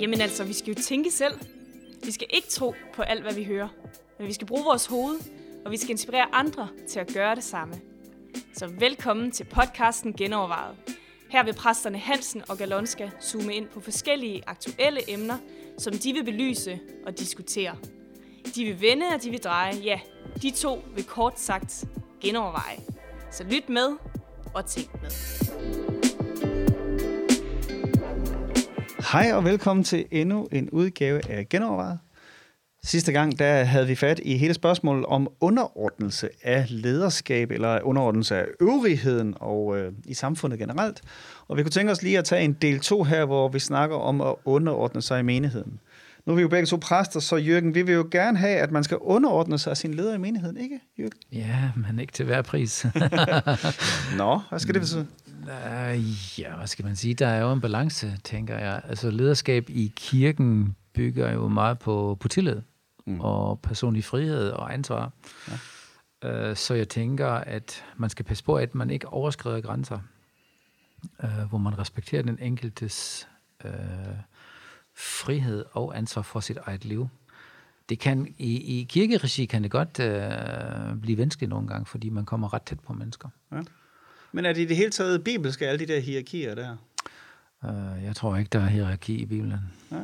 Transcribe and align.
Jamen 0.00 0.20
altså, 0.20 0.44
vi 0.44 0.52
skal 0.52 0.74
jo 0.74 0.82
tænke 0.82 1.10
selv. 1.10 1.34
Vi 2.04 2.10
skal 2.10 2.26
ikke 2.30 2.48
tro 2.48 2.74
på 2.94 3.02
alt, 3.02 3.22
hvad 3.22 3.34
vi 3.34 3.44
hører. 3.44 3.68
Men 4.18 4.28
vi 4.28 4.32
skal 4.32 4.46
bruge 4.46 4.64
vores 4.64 4.86
hoved, 4.86 5.20
og 5.64 5.70
vi 5.70 5.76
skal 5.76 5.90
inspirere 5.90 6.26
andre 6.34 6.68
til 6.88 7.00
at 7.00 7.12
gøre 7.14 7.34
det 7.34 7.44
samme. 7.44 7.74
Så 8.54 8.66
velkommen 8.66 9.30
til 9.30 9.44
podcasten 9.44 10.12
Genovervejet. 10.12 10.76
Her 11.28 11.44
vil 11.44 11.54
præsterne 11.54 11.98
Hansen 11.98 12.42
og 12.48 12.58
Galonska 12.58 13.10
zoome 13.22 13.54
ind 13.54 13.68
på 13.68 13.80
forskellige 13.80 14.42
aktuelle 14.46 15.10
emner, 15.12 15.38
som 15.78 15.92
de 15.92 16.12
vil 16.12 16.24
belyse 16.24 16.80
og 17.06 17.18
diskutere. 17.18 17.76
De 18.54 18.64
vil 18.64 18.80
vende, 18.80 19.06
og 19.14 19.22
de 19.22 19.30
vil 19.30 19.42
dreje. 19.42 19.74
Ja, 19.74 20.00
de 20.42 20.50
to 20.50 20.82
vil 20.94 21.04
kort 21.04 21.40
sagt 21.40 21.84
genoverveje. 22.20 22.76
Så 23.30 23.44
lyt 23.44 23.68
med 23.68 23.96
og 24.54 24.66
tænk 24.66 24.88
med. 25.02 25.10
Hej 29.12 29.32
og 29.32 29.44
velkommen 29.44 29.84
til 29.84 30.04
endnu 30.10 30.48
en 30.52 30.70
udgave 30.70 31.30
af 31.30 31.48
Genovervejet. 31.48 31.98
Sidste 32.82 33.12
gang 33.12 33.38
der 33.38 33.64
havde 33.64 33.86
vi 33.86 33.94
fat 33.94 34.20
i 34.24 34.36
hele 34.36 34.54
spørgsmålet 34.54 35.06
om 35.06 35.28
underordnelse 35.40 36.28
af 36.42 36.66
lederskab, 36.68 37.50
eller 37.50 37.80
underordnelse 37.82 38.36
af 38.36 38.46
øvrigheden 38.60 39.34
og 39.40 39.78
øh, 39.78 39.92
i 40.04 40.14
samfundet 40.14 40.58
generelt. 40.58 41.00
Og 41.48 41.56
vi 41.56 41.62
kunne 41.62 41.70
tænke 41.70 41.92
os 41.92 42.02
lige 42.02 42.18
at 42.18 42.24
tage 42.24 42.44
en 42.44 42.52
del 42.52 42.80
2 42.80 43.02
her, 43.02 43.24
hvor 43.24 43.48
vi 43.48 43.58
snakker 43.58 43.96
om 43.96 44.20
at 44.20 44.34
underordne 44.44 45.02
sig 45.02 45.20
i 45.20 45.22
menigheden. 45.22 45.80
Nu 46.26 46.32
er 46.32 46.36
vi 46.36 46.42
jo 46.42 46.48
begge 46.48 46.66
to 46.66 46.76
præster, 46.76 47.20
så 47.20 47.36
Jørgen, 47.36 47.74
vi 47.74 47.82
vil 47.82 47.94
jo 47.94 48.08
gerne 48.10 48.38
have, 48.38 48.58
at 48.58 48.70
man 48.70 48.84
skal 48.84 48.96
underordne 48.96 49.58
sig 49.58 49.76
sin 49.76 49.94
leder 49.94 50.14
i 50.14 50.18
menigheden, 50.18 50.56
ikke 50.56 50.80
Jørgen? 50.98 51.12
Ja, 51.32 51.70
men 51.76 51.98
ikke 51.98 52.12
til 52.12 52.24
hver 52.24 52.42
pris. 52.42 52.86
Nå, 54.18 54.40
hvad 54.48 54.58
skal 54.58 54.74
det 54.74 54.82
betyde? 54.82 55.06
Ja, 56.38 56.56
hvad 56.56 56.66
skal 56.66 56.84
man 56.84 56.96
sige? 56.96 57.14
Der 57.14 57.26
er 57.26 57.40
jo 57.40 57.52
en 57.52 57.60
balance, 57.60 58.18
tænker 58.24 58.58
jeg. 58.58 58.82
Altså 58.88 59.10
lederskab 59.10 59.70
i 59.70 59.92
kirken 59.96 60.76
bygger 60.94 61.32
jo 61.32 61.48
meget 61.48 61.78
på, 61.78 62.16
på 62.20 62.28
tillid 62.28 62.60
mm. 63.06 63.20
og 63.20 63.60
personlig 63.60 64.04
frihed 64.04 64.50
og 64.50 64.74
ansvar. 64.74 65.12
Ja. 65.48 66.50
Uh, 66.50 66.56
så 66.56 66.74
jeg 66.74 66.88
tænker, 66.88 67.28
at 67.28 67.84
man 67.96 68.10
skal 68.10 68.24
passe 68.24 68.44
på, 68.44 68.54
at 68.54 68.74
man 68.74 68.90
ikke 68.90 69.08
overskrider 69.08 69.60
grænser, 69.60 69.98
uh, 71.24 71.48
hvor 71.48 71.58
man 71.58 71.78
respekterer 71.78 72.22
den 72.22 72.38
enkeltes 72.42 73.28
uh, 73.64 73.70
frihed 75.00 75.64
og 75.72 75.98
ansvar 75.98 76.22
for 76.22 76.40
sit 76.40 76.56
eget 76.56 76.84
liv. 76.84 77.08
Det 77.88 77.98
kan, 77.98 78.34
i, 78.38 78.80
i 78.80 78.86
kirkeregi 78.88 79.44
kan 79.44 79.62
det 79.62 79.70
godt 79.70 80.00
uh, 80.00 81.00
blive 81.00 81.18
vanskeligt 81.18 81.50
nogle 81.50 81.68
gange, 81.68 81.86
fordi 81.86 82.08
man 82.08 82.24
kommer 82.24 82.54
ret 82.54 82.62
tæt 82.62 82.80
på 82.80 82.92
mennesker. 82.92 83.28
Ja. 83.52 83.60
Men 84.32 84.46
er 84.46 84.52
det 84.52 84.60
i 84.60 84.64
det 84.64 84.76
hele 84.76 84.90
taget 84.90 85.24
bibelske, 85.24 85.68
alle 85.68 85.86
de 85.86 85.92
der 85.92 86.00
hierarkier 86.00 86.54
der? 86.54 86.76
Uh, 87.62 88.04
jeg 88.04 88.16
tror 88.16 88.36
ikke, 88.36 88.48
der 88.48 88.60
er 88.60 88.66
hierarki 88.66 89.14
i 89.14 89.26
Bibelen. 89.26 89.60
Ja. 89.90 89.96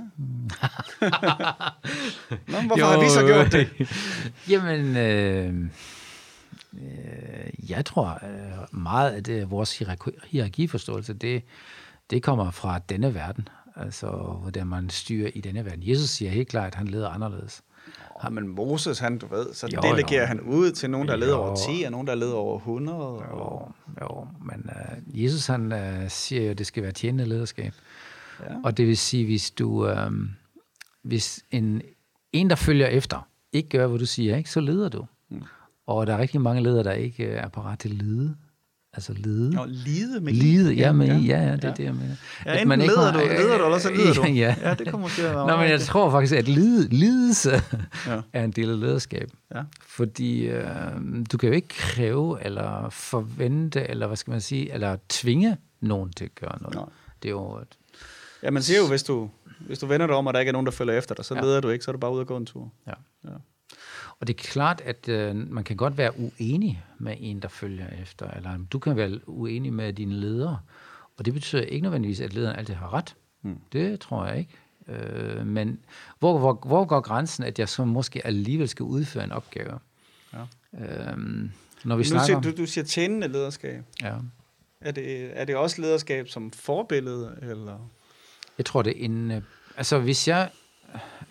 Nå, 2.52 2.60
hvorfor 2.66 2.78
jo, 2.78 2.86
har 2.86 3.00
vi 3.00 3.08
så 3.08 3.26
gjort 3.26 3.52
det? 3.52 3.70
Jamen, 4.50 4.96
øh, 4.96 5.54
øh, 6.74 7.70
jeg 7.70 7.84
tror 7.84 8.20
øh, 8.24 8.80
meget 8.80 9.10
af 9.10 9.24
det, 9.24 9.50
vores 9.50 9.78
hierarkiforståelse, 10.30 11.14
det, 11.14 11.42
det 12.10 12.22
kommer 12.22 12.50
fra 12.50 12.78
denne 12.78 13.14
verden. 13.14 13.48
Altså, 13.76 14.06
hvordan 14.42 14.66
man 14.66 14.90
styrer 14.90 15.30
i 15.34 15.40
denne 15.40 15.64
verden. 15.64 15.88
Jesus 15.88 16.10
siger 16.10 16.30
helt 16.30 16.48
klart, 16.48 16.66
at 16.66 16.74
han 16.74 16.88
leder 16.88 17.08
anderledes. 17.08 17.62
Ja, 18.24 18.28
men 18.28 18.48
Moses, 18.48 18.98
han, 18.98 19.18
du 19.18 19.26
ved, 19.26 19.54
så 19.54 19.68
jo, 19.74 19.80
delegerer 19.80 20.20
jo. 20.20 20.26
han 20.26 20.40
ud 20.40 20.70
til 20.70 20.90
nogen, 20.90 21.08
der 21.08 21.16
leder 21.16 21.34
over 21.34 21.56
10, 21.56 21.82
og 21.82 21.90
nogen, 21.90 22.06
der 22.06 22.14
leder 22.14 22.34
over 22.34 22.58
100. 22.58 22.98
Jo, 22.98 23.12
og... 23.30 23.72
jo 24.00 24.26
men 24.44 24.70
uh, 24.70 25.22
Jesus, 25.22 25.46
han 25.46 25.72
uh, 25.72 26.08
siger 26.08 26.44
jo, 26.44 26.50
at 26.50 26.58
det 26.58 26.66
skal 26.66 26.82
være 26.82 26.92
tjenende 26.92 27.24
lederskab. 27.24 27.72
Ja. 28.40 28.54
Og 28.64 28.76
det 28.76 28.86
vil 28.86 28.96
sige, 28.96 29.24
hvis 29.24 29.50
du, 29.50 29.90
uh, 29.90 30.12
hvis 31.02 31.44
en, 31.50 31.82
en, 32.32 32.50
der 32.50 32.56
følger 32.56 32.86
efter, 32.86 33.28
ikke 33.52 33.68
gør, 33.68 33.86
hvad 33.86 33.98
du 33.98 34.06
siger, 34.06 34.36
ikke, 34.36 34.50
så 34.50 34.60
leder 34.60 34.88
du. 34.88 35.06
Mm. 35.30 35.42
Og 35.86 36.06
der 36.06 36.14
er 36.14 36.18
rigtig 36.18 36.40
mange 36.40 36.62
ledere, 36.62 36.84
der 36.84 36.92
ikke 36.92 37.26
er 37.26 37.48
parat 37.48 37.78
til 37.78 37.88
at 37.88 37.94
lede. 37.94 38.36
Altså 38.96 39.12
lide. 39.12 39.50
Nå, 39.50 39.64
lide 39.68 40.20
med 40.20 40.32
Lide, 40.32 40.74
ja, 40.74 40.92
med, 40.92 41.06
ja, 41.06 41.14
ja, 41.14 41.42
ja, 41.42 41.56
det 41.56 41.64
er 41.64 41.68
ja. 41.68 41.74
det, 41.74 41.84
jeg 41.84 41.94
mener. 41.94 42.16
Ja, 42.46 42.52
enten 42.52 42.68
man 42.68 42.80
ikke 42.80 42.94
leder, 42.94 43.12
du, 43.12 43.18
leder 43.18 43.58
du, 43.58 43.64
eller 43.64 43.78
så 43.78 43.90
lider 43.96 44.14
du. 44.14 44.22
ja. 44.22 44.56
ja, 44.62 44.74
det 44.74 44.88
kommer 44.88 45.08
til 45.08 45.22
at 45.22 45.34
være 45.34 45.46
Nå, 45.46 45.56
men 45.56 45.70
jeg 45.70 45.80
tror 45.80 46.10
faktisk, 46.10 46.34
at 46.34 46.48
lide, 46.48 46.88
lidelse 46.88 47.50
ja. 48.06 48.20
er 48.32 48.44
en 48.44 48.50
del 48.50 48.70
af 48.70 48.80
lederskab. 48.80 49.30
Ja. 49.54 49.62
Fordi 49.86 50.46
øh, 50.46 50.66
du 51.32 51.38
kan 51.38 51.48
jo 51.48 51.54
ikke 51.54 51.68
kræve, 51.68 52.44
eller 52.44 52.88
forvente, 52.90 53.90
eller 53.90 54.06
hvad 54.06 54.16
skal 54.16 54.30
man 54.30 54.40
sige, 54.40 54.72
eller 54.72 54.96
tvinge 55.08 55.56
nogen 55.80 56.12
til 56.12 56.24
at 56.24 56.34
gøre 56.34 56.58
noget. 56.60 56.74
Nej. 56.74 56.84
Det 57.22 57.28
er 57.28 57.32
jo... 57.32 57.58
Et... 57.58 57.78
Ja, 58.42 58.50
man 58.50 58.62
siger 58.62 58.78
jo, 58.78 58.88
hvis 58.88 59.02
du, 59.02 59.30
hvis 59.60 59.78
du 59.78 59.86
vender 59.86 60.06
dig 60.06 60.16
om, 60.16 60.26
og 60.26 60.34
der 60.34 60.40
ikke 60.40 60.50
er 60.50 60.52
nogen, 60.52 60.66
der 60.66 60.72
følger 60.72 60.94
efter 60.98 61.14
dig, 61.14 61.24
så 61.24 61.34
ja. 61.34 61.40
leder 61.40 61.60
du 61.60 61.68
ikke, 61.68 61.84
så 61.84 61.90
er 61.90 61.92
du 61.92 61.98
bare 61.98 62.12
ude 62.12 62.20
at 62.20 62.26
gå 62.26 62.36
en 62.36 62.46
tur. 62.46 62.72
Ja. 62.86 62.92
ja. 63.24 63.30
Og 64.20 64.26
det 64.26 64.34
er 64.34 64.42
klart, 64.42 64.80
at 64.80 65.08
øh, 65.08 65.36
man 65.36 65.64
kan 65.64 65.76
godt 65.76 65.98
være 65.98 66.20
uenig 66.20 66.84
med 66.98 67.16
en, 67.18 67.40
der 67.42 67.48
følger 67.48 67.88
efter, 68.02 68.30
eller 68.30 68.58
du 68.72 68.78
kan 68.78 68.96
være 68.96 69.28
uenig 69.28 69.72
med 69.72 69.92
dine 69.92 70.14
ledere. 70.14 70.58
Og 71.16 71.24
det 71.24 71.34
betyder 71.34 71.62
ikke 71.62 71.82
nødvendigvis, 71.82 72.20
at 72.20 72.34
lederen 72.34 72.56
altid 72.56 72.74
har 72.74 72.94
ret. 72.94 73.14
Mm. 73.42 73.58
Det 73.72 74.00
tror 74.00 74.26
jeg 74.26 74.38
ikke. 74.38 74.52
Øh, 74.88 75.46
men 75.46 75.78
hvor, 76.18 76.38
hvor, 76.38 76.58
hvor 76.66 76.84
går 76.84 77.00
grænsen, 77.00 77.44
at 77.44 77.58
jeg 77.58 77.68
så 77.68 77.84
måske 77.84 78.26
alligevel 78.26 78.68
skal 78.68 78.82
udføre 78.82 79.24
en 79.24 79.32
opgave? 79.32 79.78
Ja. 80.32 80.42
Øhm, 80.84 81.50
når 81.84 81.96
vi 81.96 82.00
nu 82.00 82.04
snakker 82.04 82.26
siger, 82.26 82.40
du, 82.40 82.50
du 82.56 82.66
siger 82.66 82.84
tjenende 82.84 83.28
lederskab. 83.28 83.84
Ja. 84.02 84.14
Er 84.80 84.90
det, 84.90 85.30
er 85.40 85.44
det 85.44 85.56
også 85.56 85.80
lederskab 85.80 86.28
som 86.28 86.50
forbillede? 86.50 87.38
Eller? 87.42 87.90
Jeg 88.58 88.66
tror, 88.66 88.82
det 88.82 89.00
er 89.00 89.04
en... 89.04 89.30
Øh, 89.30 89.42
altså, 89.76 89.98
hvis 89.98 90.28
jeg 90.28 90.50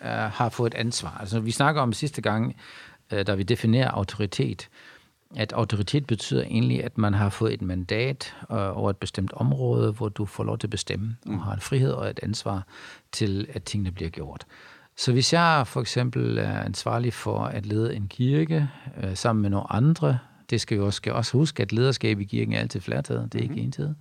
øh, 0.02 0.08
har 0.10 0.48
fået 0.48 0.74
et 0.74 0.78
ansvar. 0.78 1.16
Altså, 1.20 1.40
vi 1.40 1.50
snakker 1.50 1.82
om 1.82 1.92
sidste 1.92 2.22
gang, 2.22 2.56
øh, 3.12 3.26
da 3.26 3.34
vi 3.34 3.42
definerer 3.42 3.90
autoritet, 3.90 4.68
at 5.36 5.52
autoritet 5.52 6.06
betyder 6.06 6.42
egentlig, 6.42 6.84
at 6.84 6.98
man 6.98 7.14
har 7.14 7.28
fået 7.28 7.54
et 7.54 7.62
mandat 7.62 8.34
øh, 8.50 8.78
over 8.78 8.90
et 8.90 8.96
bestemt 8.96 9.32
område, 9.32 9.92
hvor 9.92 10.08
du 10.08 10.26
får 10.26 10.44
lov 10.44 10.58
til 10.58 10.66
at 10.66 10.70
bestemme, 10.70 11.16
og 11.26 11.32
mm. 11.32 11.38
har 11.38 11.52
en 11.52 11.60
frihed 11.60 11.92
og 11.92 12.10
et 12.10 12.20
ansvar 12.22 12.66
til, 13.12 13.46
at 13.52 13.64
tingene 13.64 13.92
bliver 13.92 14.10
gjort. 14.10 14.46
Så 14.96 15.12
hvis 15.12 15.32
jeg 15.32 15.66
for 15.66 15.80
eksempel 15.80 16.38
er 16.38 16.60
ansvarlig 16.60 17.12
for 17.12 17.44
at 17.44 17.66
lede 17.66 17.96
en 17.96 18.08
kirke 18.08 18.68
øh, 19.02 19.16
sammen 19.16 19.42
med 19.42 19.50
nogle 19.50 19.72
andre 19.72 20.18
det 20.50 20.60
skal 20.60 20.76
vi 20.76 20.82
også, 20.82 20.96
skal 20.96 21.12
også 21.12 21.32
huske, 21.32 21.62
at 21.62 21.72
lederskab 21.72 22.20
i 22.20 22.24
kirken 22.24 22.54
er 22.54 22.60
altid 22.60 22.80
flertaget, 22.80 23.32
det 23.32 23.38
er 23.38 23.42
mm-hmm. 23.42 23.58
ikke 23.58 23.66
entydigt. 23.66 23.94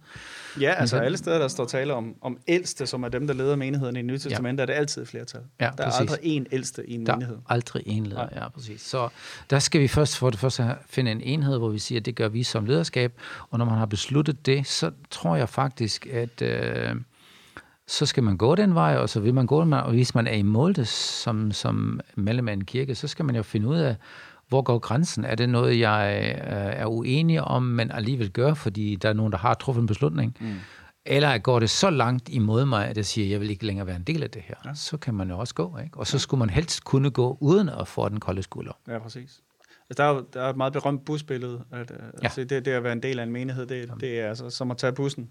Ja, 0.61 0.73
altså 0.73 0.97
alle 0.97 1.17
steder, 1.17 1.39
der 1.39 1.47
står 1.47 1.65
tale 1.65 1.93
om, 1.93 2.15
om 2.21 2.37
ældste, 2.47 2.87
som 2.87 3.03
er 3.03 3.09
dem, 3.09 3.27
der 3.27 3.33
leder 3.33 3.55
menigheden 3.55 3.95
i 3.95 4.01
Nye 4.01 4.17
Testament, 4.17 4.59
ja. 4.59 4.61
er 4.61 4.65
det 4.65 4.73
altid 4.73 5.05
flertal. 5.05 5.41
Ja, 5.59 5.69
der 5.77 5.83
er 5.83 5.89
præcis. 5.89 5.99
aldrig 5.99 6.19
en 6.23 6.47
ældste 6.51 6.89
i 6.89 6.93
en 6.93 7.05
der 7.05 7.15
menighed. 7.15 7.35
Der 7.35 7.41
er 7.49 7.53
aldrig 7.53 7.83
en 7.85 8.05
leder, 8.05 8.27
ja. 8.31 8.43
ja, 8.43 8.49
præcis. 8.49 8.81
Så 8.81 9.09
der 9.49 9.59
skal 9.59 9.81
vi 9.81 9.87
først 9.87 10.17
for 10.17 10.29
det 10.29 10.39
første 10.39 10.75
finde 10.87 11.11
en 11.11 11.21
enhed, 11.21 11.57
hvor 11.57 11.69
vi 11.69 11.79
siger, 11.79 11.99
at 11.99 12.05
det 12.05 12.15
gør 12.15 12.27
vi 12.27 12.43
som 12.43 12.65
lederskab, 12.65 13.13
og 13.49 13.57
når 13.57 13.65
man 13.65 13.77
har 13.77 13.85
besluttet 13.85 14.45
det, 14.45 14.67
så 14.67 14.91
tror 15.11 15.35
jeg 15.35 15.49
faktisk, 15.49 16.07
at... 16.07 16.41
Øh, 16.41 16.95
så 17.87 18.05
skal 18.05 18.23
man 18.23 18.37
gå 18.37 18.55
den 18.55 18.75
vej, 18.75 18.97
og 18.97 19.09
så 19.09 19.19
vil 19.19 19.33
man 19.33 19.47
gå 19.47 19.61
den 19.61 19.69
vej, 19.69 19.79
og 19.79 19.91
hvis 19.91 20.15
man 20.15 20.27
er 20.27 20.33
i 20.33 20.41
mål 20.41 20.85
som, 20.85 21.51
som 21.51 21.99
medlem 22.15 22.47
af 22.47 22.53
en 22.53 22.63
kirke, 22.63 22.95
så 22.95 23.07
skal 23.07 23.25
man 23.25 23.35
jo 23.35 23.43
finde 23.43 23.67
ud 23.67 23.77
af, 23.77 23.95
hvor 24.47 24.61
går 24.61 24.79
grænsen? 24.79 25.25
Er 25.25 25.35
det 25.35 25.49
noget, 25.49 25.79
jeg 25.79 26.33
øh, 26.37 26.81
er 26.81 26.85
uenig 26.85 27.41
om, 27.41 27.63
men 27.63 27.91
alligevel 27.91 28.31
gør, 28.31 28.53
fordi 28.53 28.95
der 28.95 29.09
er 29.09 29.13
nogen, 29.13 29.31
der 29.31 29.37
har 29.37 29.53
truffet 29.53 29.81
en 29.81 29.87
beslutning? 29.87 30.37
Mm. 30.39 30.53
Eller 31.05 31.37
går 31.37 31.59
det 31.59 31.69
så 31.69 31.89
langt 31.89 32.29
imod 32.29 32.65
mig, 32.65 32.87
at 32.87 32.97
jeg 32.97 33.05
siger, 33.05 33.27
at 33.27 33.31
jeg 33.31 33.39
vil 33.39 33.49
ikke 33.49 33.65
længere 33.65 33.87
være 33.87 33.95
en 33.95 34.03
del 34.03 34.23
af 34.23 34.29
det 34.29 34.41
her? 34.45 34.55
Ja. 34.65 34.73
Så 34.73 34.97
kan 34.97 35.13
man 35.13 35.29
jo 35.29 35.39
også 35.39 35.55
gå, 35.55 35.77
ikke? 35.83 35.97
Og 35.97 36.07
så 36.07 36.19
skulle 36.19 36.39
man 36.39 36.49
helst 36.49 36.83
kunne 36.83 37.11
gå 37.11 37.37
uden 37.41 37.69
at 37.69 37.87
få 37.87 38.09
den 38.09 38.19
kolde 38.19 38.43
skulder. 38.43 38.71
Ja, 38.87 38.99
præcis. 38.99 39.41
Altså, 39.89 40.03
der, 40.03 40.09
er, 40.09 40.21
der 40.33 40.41
er 40.41 40.49
et 40.49 40.57
meget 40.57 40.73
berømt 40.73 41.05
busbillede. 41.05 41.63
At, 41.71 41.91
øh, 41.91 41.97
ja. 41.99 42.03
altså, 42.23 42.43
det, 42.43 42.65
det 42.65 42.71
at 42.71 42.83
være 42.83 42.93
en 42.93 43.03
del 43.03 43.19
af 43.19 43.23
en 43.23 43.31
menighed, 43.31 43.65
det, 43.65 43.91
det 43.99 44.19
er 44.19 44.29
altså 44.29 44.49
som 44.49 44.71
at 44.71 44.77
tage 44.77 44.93
bussen. 44.93 45.29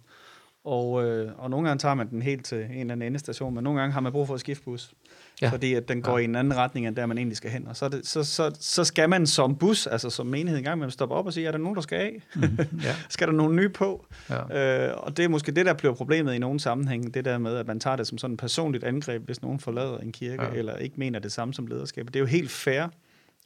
Og, 0.64 1.04
øh, 1.04 1.32
og 1.38 1.50
nogle 1.50 1.68
gange 1.68 1.78
tager 1.78 1.94
man 1.94 2.10
den 2.10 2.22
helt 2.22 2.44
til 2.44 2.58
en 2.58 2.70
eller 2.70 2.92
anden 2.92 3.02
endestation, 3.02 3.54
men 3.54 3.64
nogle 3.64 3.80
gange 3.80 3.92
har 3.92 4.00
man 4.00 4.12
brug 4.12 4.26
for 4.26 4.34
at 4.34 4.40
skifte 4.40 4.64
bus 4.64 4.94
ja. 5.42 5.48
fordi 5.48 5.74
at 5.74 5.88
den 5.88 6.02
går 6.02 6.18
ja. 6.18 6.22
i 6.22 6.24
en 6.24 6.34
anden 6.34 6.56
retning, 6.56 6.86
end 6.86 6.96
der 6.96 7.06
man 7.06 7.18
egentlig 7.18 7.36
skal 7.36 7.50
hen. 7.50 7.68
Og 7.68 7.76
så, 7.76 7.88
det, 7.88 8.06
så, 8.06 8.24
så, 8.24 8.50
så 8.60 8.84
skal 8.84 9.08
man 9.08 9.26
som 9.26 9.56
bus, 9.56 9.86
altså 9.86 10.10
som 10.10 10.26
menighed 10.26 10.58
engang, 10.58 10.78
man 10.78 10.90
stoppe 10.90 11.14
op 11.14 11.26
og 11.26 11.32
sige, 11.32 11.46
er 11.46 11.50
der 11.50 11.58
nogen, 11.58 11.76
der 11.76 11.82
skal 11.82 11.98
af? 11.98 12.22
Mm, 12.34 12.58
ja. 12.82 12.94
skal 13.08 13.26
der 13.26 13.32
nogen 13.32 13.56
nye 13.56 13.68
på? 13.68 14.06
Ja. 14.30 14.88
Øh, 14.88 14.96
og 14.96 15.16
det 15.16 15.24
er 15.24 15.28
måske 15.28 15.52
det, 15.52 15.66
der 15.66 15.74
bliver 15.74 15.94
problemet 15.94 16.34
i 16.34 16.38
nogle 16.38 16.60
sammenhæng, 16.60 17.14
det 17.14 17.24
der 17.24 17.38
med, 17.38 17.56
at 17.56 17.66
man 17.66 17.80
tager 17.80 17.96
det 17.96 18.06
som 18.06 18.18
sådan 18.18 18.34
et 18.34 18.40
personligt 18.40 18.84
angreb, 18.84 19.22
hvis 19.24 19.42
nogen 19.42 19.60
forlader 19.60 19.98
en 19.98 20.12
kirke, 20.12 20.42
ja. 20.42 20.50
eller 20.50 20.76
ikke 20.76 20.94
mener 20.98 21.18
det 21.18 21.32
samme 21.32 21.54
som 21.54 21.66
lederskab. 21.66 22.06
Det 22.06 22.16
er 22.16 22.20
jo 22.20 22.26
helt 22.26 22.50
fair, 22.50 22.86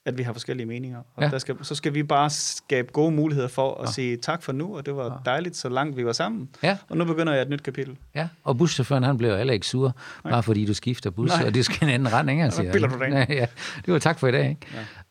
at 0.09 0.19
vi 0.19 0.23
har 0.23 0.33
forskellige 0.33 0.67
meninger. 0.67 0.99
Og 1.15 1.23
ja. 1.23 1.29
der 1.29 1.39
skal, 1.39 1.57
så 1.63 1.75
skal 1.75 1.95
vi 1.95 2.03
bare 2.03 2.31
skabe 2.31 2.93
gode 2.93 3.11
muligheder 3.11 3.49
for 3.49 3.75
at 3.75 3.87
ja. 3.87 3.93
sige 3.93 4.17
tak 4.17 4.43
for 4.43 4.53
nu, 4.53 4.77
og 4.77 4.87
det 4.87 4.97
var 4.97 5.23
dejligt, 5.25 5.57
så 5.57 5.69
langt 5.69 5.97
vi 5.97 6.05
var 6.05 6.13
sammen. 6.13 6.49
Ja. 6.63 6.77
Og 6.89 6.97
nu 6.97 7.05
begynder 7.05 7.33
jeg 7.33 7.43
et 7.43 7.49
nyt 7.49 7.63
kapitel. 7.63 7.97
Ja, 8.15 8.29
og 8.45 8.59
buschaufføren 8.59 9.03
han 9.03 9.19
blev 9.19 9.37
heller 9.37 9.55
ikke 9.55 9.67
sur, 9.67 9.97
Nej. 10.25 10.33
bare 10.33 10.43
fordi 10.43 10.67
du 10.67 10.75
skifter 10.75 11.11
bus, 11.11 11.31
Nej. 11.31 11.47
og 11.47 11.55
det 11.55 11.65
skal 11.65 11.89
en 11.89 11.95
anden 11.95 12.13
retning. 12.13 12.43
Han 12.43 12.53
siger. 12.53 12.73
du 12.73 12.79
det 12.79 13.29
ja, 13.29 13.47
det 13.87 13.93
var 13.93 13.99
tak 13.99 14.19
for 14.19 14.29
i 14.29 14.33
dag. 14.33 14.49
Ikke? 14.49 14.67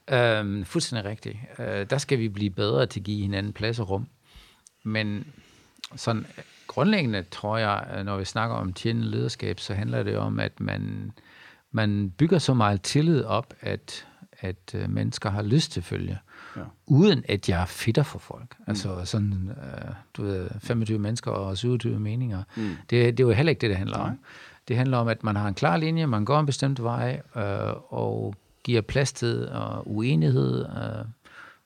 Ja. 0.10 0.40
Øhm, 0.40 0.66
fuldstændig 0.66 1.06
rigtigt. 1.06 1.38
Øh, 1.60 1.86
der 1.90 1.98
skal 1.98 2.20
vi 2.20 2.30
blive 2.30 2.50
bedre 2.50 2.86
til 2.86 3.00
at 3.00 3.04
give 3.04 3.22
hinanden 3.22 3.54
plads 3.54 3.80
og 3.80 3.90
rum. 3.90 4.08
Men 4.84 5.28
sådan 5.96 6.26
grundlæggende 6.68 7.24
tror 7.32 7.58
jeg, 7.58 8.04
når 8.04 8.18
vi 8.18 8.26
snakker 8.26 8.56
om 8.56 8.74
tjenende 8.74 9.08
lederskab, 9.08 9.60
så 9.60 9.74
handler 9.74 10.04
det 10.04 10.18
om, 10.18 10.40
at 10.40 10.60
man, 10.60 11.12
man 11.72 12.10
bygger 12.18 12.40
så 12.40 12.54
meget 12.54 12.82
tillid 12.82 13.24
op, 13.24 13.54
at, 13.62 14.06
at 14.40 14.76
øh, 14.76 14.90
mennesker 14.90 15.30
har 15.30 15.42
lyst 15.42 15.72
til 15.72 15.84
følge, 15.84 16.20
ja. 16.58 16.62
uden 16.86 17.24
at 17.28 17.50
jeg 17.50 17.68
fitter 17.68 18.04
for 18.04 18.20
folk. 18.20 18.56
Mm. 18.60 18.66
Altså 18.68 19.06
sådan, 19.06 19.52
øh, 19.64 19.92
du 20.14 20.24
ved, 20.24 20.50
25 20.62 21.00
mennesker 21.00 21.32
og 21.32 21.58
27 21.58 22.00
meninger. 22.00 22.44
Mm. 22.56 22.76
Det, 22.90 23.18
det 23.18 23.24
er 23.24 23.28
jo 23.28 23.32
heller 23.34 23.50
ikke 23.50 23.62
det, 23.62 23.70
det 23.70 23.78
handler 23.78 23.98
Nej. 23.98 24.08
om. 24.08 24.20
Det 24.68 24.78
handler 24.78 24.98
om, 24.98 25.08
at 25.08 25.24
man 25.24 25.36
har 25.36 25.48
en 25.48 25.54
klar 25.54 25.78
linje, 25.78 26.06
man 26.06 26.26
går 26.26 26.40
en 26.40 26.46
bestemt 26.46 26.84
vej, 26.84 27.22
øh, 27.36 27.94
og 27.94 28.36
giver 28.64 28.82
plads 28.82 29.14
til 29.14 29.50
og 29.50 29.92
uenighed, 29.92 30.66
øh, 30.66 31.06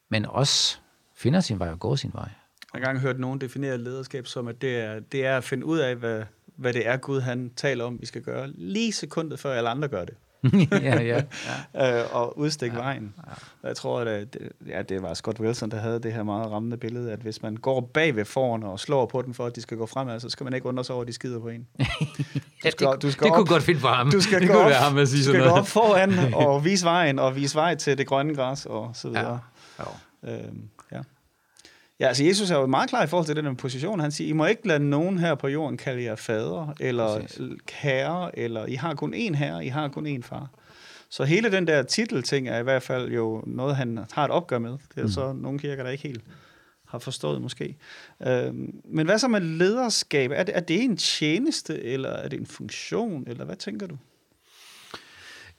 men 0.09 0.25
også 0.25 0.77
finder 1.15 1.39
sin 1.39 1.59
vej 1.59 1.69
og 1.69 1.79
går 1.79 1.95
sin 1.95 2.11
vej. 2.13 2.29
Jeg 2.73 2.79
har 2.81 2.89
engang 2.89 2.99
hørt 2.99 3.19
nogen 3.19 3.41
definere 3.41 3.77
lederskab 3.77 4.27
som, 4.27 4.47
at 4.47 4.61
det 4.61 4.79
er, 4.79 4.99
det 4.99 5.25
er 5.25 5.37
at 5.37 5.43
finde 5.43 5.65
ud 5.65 5.79
af, 5.79 5.95
hvad, 5.95 6.23
hvad 6.55 6.73
det 6.73 6.87
er, 6.87 6.97
Gud 6.97 7.21
han 7.21 7.51
taler 7.55 7.83
om, 7.83 8.01
vi 8.01 8.05
skal 8.05 8.21
gøre, 8.21 8.51
lige 8.55 8.91
sekundet 8.91 9.39
før 9.39 9.53
alle 9.53 9.69
andre 9.69 9.87
gør 9.87 10.05
det. 10.05 10.13
ja, 10.71 11.01
ja, 11.01 11.21
ja. 11.75 12.01
øh, 12.01 12.15
og 12.15 12.37
udstikke 12.37 12.75
ja, 12.75 12.81
vejen. 12.81 13.13
Ja. 13.27 13.67
Jeg 13.67 13.75
tror, 13.75 13.99
at 13.99 14.33
det, 14.33 14.49
ja, 14.67 14.81
det 14.81 15.01
var 15.01 15.13
Scott 15.13 15.39
Wilson, 15.39 15.71
der 15.71 15.77
havde 15.77 15.99
det 15.99 16.13
her 16.13 16.23
meget 16.23 16.51
rammende 16.51 16.77
billede, 16.77 17.11
at 17.11 17.19
hvis 17.19 17.41
man 17.41 17.57
går 17.57 17.81
bag 17.93 18.15
ved 18.15 18.25
foran 18.25 18.63
og 18.63 18.79
slår 18.79 19.05
på 19.05 19.21
den 19.21 19.33
for, 19.33 19.45
at 19.45 19.55
de 19.55 19.61
skal 19.61 19.77
gå 19.77 19.85
fremad, 19.85 20.19
så 20.19 20.29
skal 20.29 20.43
man 20.43 20.53
ikke 20.53 20.67
undre 20.67 20.83
sig 20.83 20.95
over, 20.95 21.01
at 21.01 21.07
de 21.07 21.13
skider 21.13 21.39
på 21.39 21.47
en. 21.47 21.67
Du 22.63 22.71
skal, 22.71 22.85
ja, 22.85 22.91
det, 22.91 23.01
du 23.01 23.11
skal 23.11 23.23
det 23.23 23.31
op, 23.31 23.37
kunne 23.37 23.47
godt 23.47 23.63
finde 23.63 23.79
for 23.79 23.87
ham. 23.87 24.11
Du 24.11 24.21
skal, 24.21 24.41
det 24.41 24.49
gå, 24.49 24.57
op, 24.57 24.71
ham 24.71 24.97
at 24.97 25.07
sige 25.07 25.19
du 25.19 25.29
skal 25.29 25.43
gå 25.43 25.49
op 25.49 25.67
foran 25.67 26.33
og 26.33 26.65
vise 26.65 26.85
vejen, 26.85 27.19
og 27.19 27.35
vise 27.35 27.55
vej 27.55 27.75
til 27.75 27.97
det 27.97 28.07
grønne 28.07 28.35
græs 28.35 28.65
og 28.65 28.91
så 28.93 29.07
videre. 29.07 29.39
Ja. 29.79 29.83
Ja. 30.23 30.33
Øhm, 30.33 30.69
ja. 32.01 32.07
Altså 32.07 32.23
Jesus 32.23 32.51
er 32.51 32.57
jo 32.57 32.65
meget 32.65 32.89
klar 32.89 33.03
i 33.03 33.07
forhold 33.07 33.25
til 33.25 33.35
den 33.35 33.55
position. 33.55 33.99
Han 33.99 34.11
siger, 34.11 34.29
I 34.29 34.33
må 34.33 34.45
ikke 34.45 34.67
lade 34.67 34.89
nogen 34.89 35.19
her 35.19 35.35
på 35.35 35.47
jorden 35.47 35.77
kalde 35.77 36.03
jer 36.03 36.15
fader, 36.15 36.73
eller 36.79 37.21
Præcis. 37.21 37.41
herre, 37.71 38.39
eller 38.39 38.65
I 38.65 38.75
har 38.75 38.93
kun 38.93 39.13
én 39.13 39.35
herre, 39.35 39.65
I 39.65 39.67
har 39.67 39.87
kun 39.87 40.07
én 40.07 40.21
far. 40.21 40.49
Så 41.09 41.23
hele 41.23 41.51
den 41.51 41.67
der 41.67 41.83
titelting 41.83 42.47
er 42.47 42.59
i 42.59 42.63
hvert 42.63 42.83
fald 42.83 43.11
jo 43.11 43.43
noget, 43.47 43.75
han 43.75 43.99
har 44.11 44.25
et 44.25 44.31
opgør 44.31 44.59
med. 44.59 44.71
Det 44.71 44.97
er 44.97 45.03
mm. 45.03 45.11
så 45.11 45.33
nogle 45.33 45.59
kirker, 45.59 45.83
der 45.83 45.89
ikke 45.89 46.03
helt 46.03 46.23
har 46.87 46.99
forstået 46.99 47.41
måske. 47.41 47.77
Øhm, 48.27 48.81
men 48.83 49.05
hvad 49.05 49.19
så 49.19 49.27
med 49.27 49.41
lederskab? 49.41 50.31
Er 50.31 50.43
det, 50.43 50.55
er 50.55 50.59
det 50.59 50.83
en 50.83 50.97
tjeneste, 50.97 51.83
eller 51.83 52.09
er 52.09 52.27
det 52.27 52.39
en 52.39 52.45
funktion, 52.45 53.23
eller 53.27 53.45
hvad 53.45 53.55
tænker 53.55 53.87
du? 53.87 53.97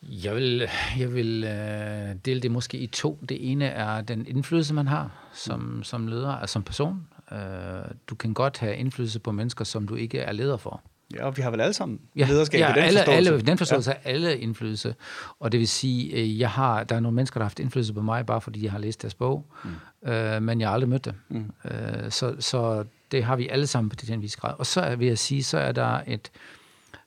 Jeg 0.02 0.34
vil, 0.34 0.68
jeg 0.98 1.14
vil 1.14 1.44
øh, 1.44 2.14
dele 2.24 2.40
det 2.40 2.50
måske 2.50 2.78
i 2.78 2.86
to. 2.86 3.18
Det 3.28 3.50
ene 3.50 3.64
er 3.66 4.00
den 4.00 4.26
indflydelse, 4.26 4.74
man 4.74 4.86
har 4.86 5.30
som, 5.34 5.60
mm. 5.60 5.82
som 5.82 6.06
leder, 6.06 6.30
altså 6.30 6.52
som 6.52 6.62
person. 6.62 7.06
Øh, 7.32 7.38
du 8.08 8.14
kan 8.14 8.34
godt 8.34 8.58
have 8.58 8.76
indflydelse 8.76 9.20
på 9.20 9.32
mennesker, 9.32 9.64
som 9.64 9.88
du 9.88 9.94
ikke 9.94 10.18
er 10.18 10.32
leder 10.32 10.56
for. 10.56 10.82
Ja, 11.14 11.26
og 11.26 11.36
vi 11.36 11.42
har 11.42 11.50
vel 11.50 11.60
alle 11.60 11.72
sammen 11.72 12.00
ja, 12.16 12.26
lederskab 12.26 12.60
ja, 12.60 12.70
i 12.70 12.72
den 12.72 12.82
alle, 12.82 12.98
forståelse. 12.98 13.30
Alle, 13.30 13.40
den 13.40 13.58
forståelse 13.58 13.90
ja. 13.90 14.10
alle 14.10 14.38
indflydelse. 14.38 14.94
Og 15.40 15.52
det 15.52 15.60
vil 15.60 15.68
sige, 15.68 16.20
øh, 16.20 16.40
jeg 16.40 16.50
har, 16.50 16.84
der 16.84 16.96
er 16.96 17.00
nogle 17.00 17.14
mennesker, 17.14 17.38
der 17.38 17.44
har 17.44 17.48
haft 17.48 17.58
indflydelse 17.58 17.94
på 17.94 18.02
mig, 18.02 18.26
bare 18.26 18.40
fordi 18.40 18.64
jeg 18.64 18.72
har 18.72 18.78
læst 18.78 19.02
deres 19.02 19.14
bog, 19.14 19.46
mm. 19.64 20.10
øh, 20.10 20.42
men 20.42 20.60
jeg 20.60 20.68
har 20.68 20.74
aldrig 20.74 20.88
mødt 20.88 21.04
dem. 21.04 21.14
Mm. 21.28 21.50
Øh, 21.64 22.10
så, 22.10 22.36
så 22.38 22.84
det 23.12 23.24
har 23.24 23.36
vi 23.36 23.48
alle 23.48 23.66
sammen 23.66 23.90
på 23.90 23.96
den 24.06 24.22
vis 24.22 24.36
grad. 24.36 24.54
Og 24.58 24.66
så 24.66 24.96
vil 24.96 25.08
jeg 25.08 25.18
sige, 25.18 25.42
så 25.42 25.58
er 25.58 25.72
der 25.72 26.00
et 26.06 26.30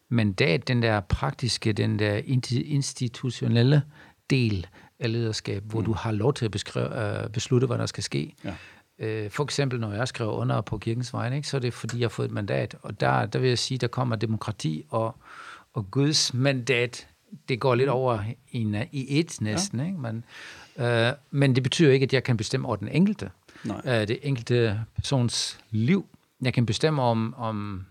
mandat, 0.09 0.67
den 0.67 0.81
der 0.81 0.99
praktiske, 0.99 1.73
den 1.73 1.99
der 1.99 2.21
institutionelle 2.65 3.83
del 4.29 4.67
af 4.99 5.11
lederskab, 5.11 5.63
hvor 5.63 5.79
mm. 5.79 5.85
du 5.85 5.93
har 5.93 6.11
lov 6.11 6.33
til 6.33 6.45
at 6.45 6.51
beskrive, 6.51 6.87
uh, 7.23 7.31
beslutte, 7.31 7.67
hvad 7.67 7.77
der 7.77 7.85
skal 7.85 8.03
ske. 8.03 8.33
Ja. 8.43 8.53
Øh, 8.99 9.31
for 9.31 9.43
eksempel, 9.43 9.79
når 9.79 9.93
jeg 9.93 10.07
skriver 10.07 10.31
under 10.31 10.61
på 10.61 10.77
kirkens 10.77 11.13
vegne, 11.13 11.35
ikke, 11.35 11.47
så 11.47 11.57
er 11.57 11.61
det, 11.61 11.73
fordi 11.73 11.99
jeg 11.99 12.05
har 12.05 12.09
fået 12.09 12.25
et 12.25 12.31
mandat. 12.31 12.75
Og 12.81 12.99
der, 12.99 13.25
der 13.25 13.39
vil 13.39 13.49
jeg 13.49 13.59
sige, 13.59 13.77
der 13.77 13.87
kommer 13.87 14.15
demokrati 14.15 14.85
og, 14.89 15.15
og 15.73 15.91
Guds 15.91 16.33
mandat, 16.33 17.07
det 17.49 17.59
går 17.59 17.75
lidt 17.75 17.87
mm. 17.87 17.93
over 17.93 18.23
i, 18.51 18.87
i 18.91 19.19
et 19.19 19.41
næsten. 19.41 19.79
Ja. 19.79 19.85
Ikke? 19.85 19.97
Men, 19.97 20.23
øh, 20.77 21.13
men 21.31 21.55
det 21.55 21.63
betyder 21.63 21.91
ikke, 21.91 22.03
at 22.03 22.13
jeg 22.13 22.23
kan 22.23 22.37
bestemme 22.37 22.67
over 22.67 22.75
den 22.75 22.87
enkelte. 22.87 23.29
Nej. 23.63 23.81
Øh, 23.85 24.07
det 24.07 24.19
enkelte 24.21 24.79
persons 24.95 25.59
liv. 25.71 26.05
Jeg 26.41 26.53
kan 26.53 26.65
bestemme 26.65 27.01
om, 27.01 27.33
om 27.37 27.85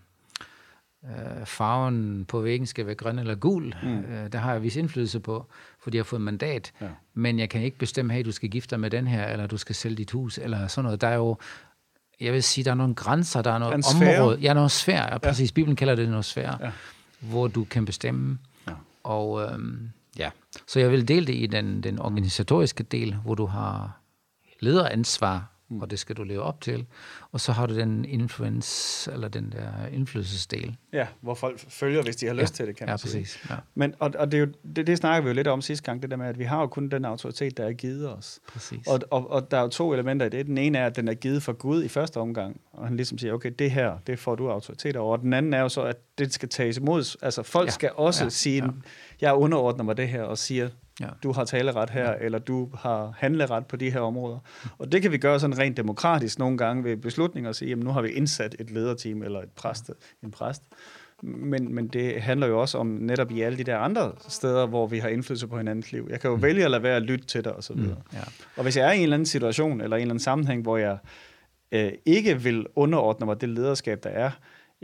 øh, 1.05 1.47
farven 1.47 2.25
på 2.25 2.41
væggen 2.41 2.67
skal 2.67 2.87
være 2.87 2.95
grøn 2.95 3.19
eller 3.19 3.35
gul. 3.35 3.75
Mm. 3.83 3.99
Øh, 3.99 4.33
der 4.33 4.39
har 4.39 4.53
jeg 4.53 4.63
vis 4.63 4.77
indflydelse 4.77 5.21
på, 5.21 5.47
fordi 5.81 5.97
jeg 5.97 6.03
har 6.03 6.05
fået 6.05 6.23
mandat. 6.23 6.73
Ja. 6.81 6.87
Men 7.15 7.39
jeg 7.39 7.51
kan 7.51 7.63
ikke 7.63 7.79
bestemme, 7.79 8.13
hey, 8.13 8.25
du 8.25 8.33
skal 8.33 8.51
gifte 8.51 8.71
dig 8.71 8.81
med 8.81 8.91
den 8.91 9.07
her, 9.07 9.27
eller 9.27 9.47
du 9.47 9.57
skal 9.57 9.75
sælge 9.75 9.97
dit 9.97 10.11
hus, 10.11 10.39
eller 10.39 10.67
sådan 10.67 10.85
noget. 10.85 11.01
Der 11.01 11.09
er 11.09 11.15
jo, 11.15 11.37
jeg 12.21 12.33
vil 12.33 12.43
sige, 12.43 12.65
der 12.65 12.71
er 12.71 12.75
nogle 12.75 12.95
grænser, 12.95 13.43
der 13.43 13.51
er 13.53 13.59
noget 13.59 13.85
område. 13.95 14.39
Ja, 14.39 14.55
noget 14.55 14.71
sfære. 14.71 15.13
Ja, 15.13 15.19
præcis. 15.19 15.53
Bibelen 15.53 15.77
kalder 15.77 15.95
det 15.95 16.09
noget 16.09 16.25
sfære, 16.25 16.59
ja. 16.61 16.71
hvor 17.21 17.49
du 17.49 17.65
kan 17.65 17.85
bestemme. 17.85 18.39
Ja. 18.69 18.73
Og 19.05 19.43
øhm, 19.43 19.91
ja, 20.19 20.31
så 20.67 20.81
jeg 20.81 20.91
vil 20.91 21.09
dele 21.09 21.27
det 21.27 21.35
i 21.35 21.47
den, 21.47 21.83
den 21.83 21.99
organisatoriske 21.99 22.83
del, 22.83 23.15
hvor 23.15 23.35
du 23.35 23.47
har 23.47 24.01
lederansvar 24.61 25.54
mm. 25.69 25.81
og 25.81 25.91
det 25.91 25.99
skal 25.99 26.17
du 26.17 26.23
leve 26.23 26.43
op 26.43 26.61
til. 26.61 26.87
Og 27.33 27.41
så 27.41 27.53
har 27.53 27.67
du 27.67 27.75
den 27.75 28.05
influence, 28.05 29.13
eller 29.13 29.29
den 29.29 29.53
der 29.53 29.87
indflydelsesdel. 29.93 30.77
Ja, 30.93 31.07
hvor 31.21 31.35
folk 31.35 31.61
følger, 31.69 32.03
hvis 32.03 32.17
de 32.17 32.27
har 32.27 32.35
lyst 32.35 32.53
ja. 32.53 32.57
til 32.57 32.67
det, 32.67 32.77
kan 32.77 32.87
man 32.87 32.93
ja, 32.93 32.97
præcis. 32.97 33.29
sige. 33.29 33.47
Ja. 33.51 33.57
Men, 33.75 33.95
og, 33.99 34.11
og 34.19 34.33
det, 34.33 34.39
er 34.39 34.41
jo, 34.41 34.53
det, 34.77 34.87
det 34.87 34.99
snakker 34.99 35.23
vi 35.23 35.29
jo 35.29 35.35
lidt 35.35 35.47
om 35.47 35.63
sidste 35.63 35.85
gang, 35.85 36.03
det 36.03 36.11
der 36.11 36.17
med, 36.17 36.27
at 36.27 36.39
vi 36.39 36.45
har 36.45 36.61
jo 36.61 36.67
kun 36.67 36.89
den 36.89 37.05
autoritet, 37.05 37.57
der 37.57 37.65
er 37.65 37.73
givet 37.73 38.17
os. 38.17 38.41
Præcis. 38.49 38.87
Og, 38.87 39.01
og, 39.11 39.31
og 39.31 39.51
der 39.51 39.57
er 39.57 39.63
jo 39.63 39.69
to 39.69 39.93
elementer 39.93 40.27
i 40.27 40.29
det. 40.29 40.47
Den 40.47 40.59
ene 40.59 40.79
er, 40.79 40.87
at 40.87 40.97
den 40.97 41.09
er 41.09 41.15
givet 41.15 41.43
fra 41.43 41.53
Gud 41.53 41.85
i 41.85 41.89
første 41.89 42.17
omgang, 42.21 42.61
og 42.73 42.87
han 42.87 42.97
ligesom 42.97 43.19
siger, 43.19 43.33
okay, 43.33 43.53
det 43.59 43.71
her, 43.71 43.99
det 44.07 44.19
får 44.19 44.35
du 44.35 44.51
autoritet 44.51 44.97
over. 44.97 45.17
Og 45.17 45.23
den 45.23 45.33
anden 45.33 45.55
er 45.55 45.61
jo 45.61 45.69
så, 45.69 45.83
at 45.83 45.97
det 46.19 46.33
skal 46.33 46.49
tages 46.49 46.77
imod. 46.77 47.17
Altså 47.23 47.43
folk 47.43 47.67
ja. 47.67 47.73
skal 47.73 47.91
også 47.95 48.25
ja. 48.25 48.31
sige, 48.31 48.65
ja. 48.65 48.71
jeg 49.21 49.35
underordner 49.35 49.85
mig 49.85 49.97
det 49.97 50.09
her, 50.09 50.23
og 50.23 50.39
siger, 50.39 50.69
Ja. 51.01 51.09
Du 51.23 51.33
har 51.33 51.45
taleret 51.45 51.91
her, 51.91 52.11
ja. 52.11 52.17
eller 52.21 52.39
du 52.39 52.71
har 52.75 53.15
handleret 53.19 53.67
på 53.67 53.77
de 53.77 53.91
her 53.91 54.01
områder. 54.01 54.39
Og 54.79 54.93
det 54.93 55.03
kan 55.03 55.13
vi 55.13 55.19
gøre 55.19 55.41
sådan 55.41 55.59
rent 55.59 55.77
demokratisk 55.77 56.39
nogle 56.39 56.59
gange 56.59 56.85
ved 56.85 56.97
beslutninger 56.97 57.49
og 57.49 57.55
sige, 57.55 57.69
jamen 57.69 57.85
nu 57.85 57.91
har 57.91 58.03
vi 58.03 58.09
indsat 58.09 58.57
et 58.59 58.71
lederteam 58.71 59.23
eller 59.23 59.43
et 59.43 59.51
præst, 59.51 59.91
en 60.23 60.31
præst. 60.31 60.63
Men, 61.23 61.75
men 61.75 61.89
det 61.89 62.23
handler 62.23 62.47
jo 62.47 62.61
også 62.61 62.79
om 62.79 62.87
netop 62.87 63.31
i 63.31 63.41
alle 63.41 63.59
de 63.59 63.65
der 63.65 63.79
andre 63.79 64.13
steder, 64.29 64.67
hvor 64.67 64.87
vi 64.87 64.99
har 64.99 65.09
indflydelse 65.09 65.47
på 65.47 65.57
hinandens 65.57 65.93
liv. 65.93 66.07
Jeg 66.11 66.21
kan 66.21 66.31
jo 66.31 66.37
mm. 66.37 66.43
vælge 66.43 66.65
at 66.65 66.71
lade 66.71 66.83
være 66.83 66.97
at 66.97 67.03
lytte 67.03 67.27
til 67.27 67.45
dig 67.45 67.57
osv. 67.57 67.77
Mm. 67.77 67.95
Ja. 68.13 68.19
Og 68.57 68.63
hvis 68.63 68.77
jeg 68.77 68.89
er 68.89 68.93
i 68.93 68.97
en 68.97 69.03
eller 69.03 69.17
anden 69.17 69.27
situation, 69.27 69.81
eller 69.81 69.97
en 69.97 70.01
eller 70.01 70.13
anden 70.13 70.23
sammenhæng, 70.23 70.63
hvor 70.63 70.77
jeg 70.77 70.99
øh, 71.73 71.93
ikke 72.07 72.43
vil 72.43 72.67
underordne 72.77 73.27
mig 73.27 73.41
det 73.41 73.49
lederskab, 73.49 74.03
der 74.03 74.11
er, 74.11 74.31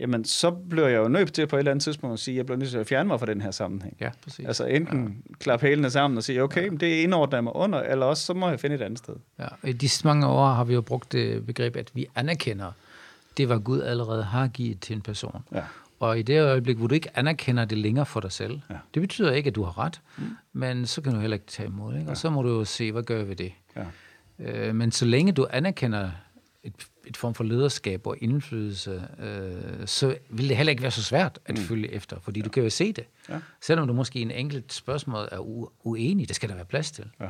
jamen 0.01 0.25
så 0.25 0.51
bliver 0.51 0.89
jeg 0.89 0.99
jo 0.99 1.09
nødt 1.09 1.33
til 1.33 1.47
på 1.47 1.57
et 1.57 1.59
eller 1.59 1.71
andet 1.71 1.83
tidspunkt 1.83 2.13
at 2.15 2.21
sige, 2.21 2.35
at 2.35 2.37
jeg 2.37 2.47
bliver 2.47 2.59
nødt 2.59 2.71
til 2.71 2.79
at 2.79 2.87
fjerne 2.87 3.09
mig 3.09 3.21
fra 3.21 3.27
den 3.27 3.41
her 3.41 3.51
sammenhæng. 3.51 3.97
Ja, 4.01 4.11
præcis. 4.25 4.47
Altså 4.47 4.65
enten 4.65 5.23
ja. 5.29 5.35
klappe 5.39 5.67
hælene 5.67 5.91
sammen 5.91 6.17
og 6.17 6.25
sige, 6.25 6.43
okay, 6.43 6.73
ja. 6.73 6.77
det 6.77 6.87
indordner 6.87 7.41
mig 7.41 7.57
under, 7.57 7.83
eller 7.83 8.07
også 8.07 8.27
så 8.27 8.35
må 8.35 8.49
jeg 8.49 8.61
finde 8.61 8.77
et 8.77 8.83
andet 8.83 8.99
sted. 8.99 9.15
Ja, 9.39 9.47
i 9.65 9.73
disse 9.73 10.07
mange 10.07 10.27
år 10.27 10.47
har 10.47 10.65
vi 10.65 10.75
jo 10.75 10.81
brugt 10.81 11.13
det 11.13 11.47
begreb, 11.47 11.77
at 11.77 11.91
vi 11.95 12.07
anerkender 12.15 12.73
det, 13.37 13.47
hvad 13.47 13.59
Gud 13.59 13.83
allerede 13.83 14.23
har 14.23 14.49
givet 14.49 14.81
til 14.81 14.97
en 14.97 15.03
person. 15.03 15.43
Ja. 15.53 15.63
Og 16.01 16.19
i 16.19 16.23
det 16.23 16.43
øjeblik, 16.43 16.77
hvor 16.77 16.87
du 16.87 16.95
ikke 16.95 17.09
anerkender 17.15 17.65
det 17.65 17.79
længere 17.79 18.07
for 18.07 18.21
dig 18.21 18.33
selv, 18.33 18.61
ja. 18.71 18.77
det 18.95 19.03
betyder 19.03 19.33
ikke, 19.33 19.49
at 19.49 19.55
du 19.55 19.63
har 19.63 19.79
ret, 19.79 20.01
mm. 20.19 20.25
men 20.53 20.87
så 20.87 21.01
kan 21.01 21.15
du 21.15 21.21
heller 21.21 21.35
ikke 21.35 21.47
tage 21.47 21.67
imod. 21.67 21.97
Ikke? 21.97 22.11
Og 22.11 22.17
så 22.17 22.31
må 22.31 22.43
du 22.43 22.49
jo 22.49 22.65
se, 22.65 22.93
hvad 22.93 23.03
gør 23.03 23.25
vi 23.25 23.35
det. 23.35 23.53
Ja. 23.77 23.85
Øh, 24.39 24.75
men 24.75 24.93
så 24.93 25.05
længe 25.05 25.33
du 25.33 25.47
anerkender 25.51 26.11
et 26.63 26.73
form 27.21 27.35
for 27.35 27.45
lederskab 27.45 28.07
og 28.07 28.17
indflydelse, 28.21 29.03
øh, 29.23 29.87
så 29.87 30.17
vil 30.31 30.49
det 30.49 30.57
heller 30.57 30.71
ikke 30.71 30.83
være 30.83 30.91
så 30.91 31.03
svært 31.03 31.39
at 31.47 31.59
mm. 31.59 31.65
følge 31.65 31.93
efter, 31.93 32.17
fordi 32.21 32.41
ja. 32.41 32.45
du 32.45 32.51
kan 32.51 32.63
jo 32.63 32.71
se 32.71 32.93
det. 32.93 33.05
Ja. 33.29 33.39
Selvom 33.61 33.87
du 33.87 33.93
måske 33.93 34.19
i 34.19 34.23
en 34.23 34.31
enkelt 34.31 34.73
spørgsmål 34.73 35.29
er 35.33 35.39
u- 35.39 35.73
uenig, 35.85 36.29
det 36.29 36.37
skal 36.37 36.49
der 36.49 36.55
være 36.55 36.65
plads 36.65 36.91
til. 36.91 37.05
Ja. 37.21 37.29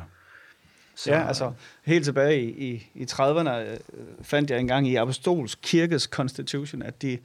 Så, 0.95 1.11
ja, 1.11 1.27
altså 1.27 1.53
helt 1.83 2.05
tilbage 2.05 2.41
i, 2.41 2.71
i, 2.71 2.89
i 2.95 3.03
30'erne 3.11 3.49
øh, 3.49 3.77
fandt 4.21 4.51
jeg 4.51 4.59
engang 4.59 4.87
i 4.87 4.95
Apostolsk 4.95 5.59
Kirkes 5.61 6.03
Constitution, 6.03 6.81
at 6.81 7.01
de 7.01 7.17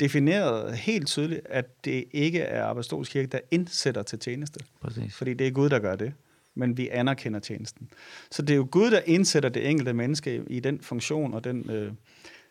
definerede 0.00 0.76
helt 0.76 1.06
tydeligt, 1.06 1.40
at 1.44 1.84
det 1.84 2.04
ikke 2.12 2.40
er 2.40 2.64
Apostolsk 2.64 3.12
Kirke, 3.12 3.26
der 3.26 3.38
indsætter 3.50 4.02
til 4.02 4.18
tjeneste. 4.18 4.60
Præcis. 4.80 5.14
Fordi 5.14 5.34
det 5.34 5.46
er 5.46 5.50
Gud, 5.50 5.68
der 5.68 5.78
gør 5.78 5.96
det 5.96 6.12
men 6.54 6.76
vi 6.76 6.88
anerkender 6.88 7.40
tjenesten. 7.40 7.90
Så 8.30 8.42
det 8.42 8.50
er 8.50 8.56
jo 8.56 8.68
Gud, 8.70 8.90
der 8.90 9.00
indsætter 9.06 9.48
det 9.48 9.70
enkelte 9.70 9.92
menneske 9.92 10.42
i 10.46 10.60
den 10.60 10.80
funktion 10.80 11.34
og 11.34 11.44
den 11.44 11.70
øh, 11.70 11.92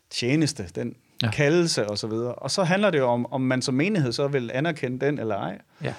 tjeneste, 0.10 0.66
den 0.76 0.96
ja. 1.24 1.32
kaldelse 1.32 1.84
osv. 1.84 1.92
Og, 1.92 1.98
så 1.98 2.08
videre. 2.08 2.36
og 2.36 2.52
så 2.52 2.64
handler 2.64 2.90
det 2.90 2.98
jo 2.98 3.08
om, 3.08 3.26
om 3.32 3.42
man 3.42 3.62
som 3.62 3.76
menighed 3.76 4.12
så 4.12 4.28
vil 4.28 4.52
anerkende 4.54 5.06
den 5.06 5.20
eller 5.20 5.36
ej. 5.36 5.62
Ja. 5.84 5.94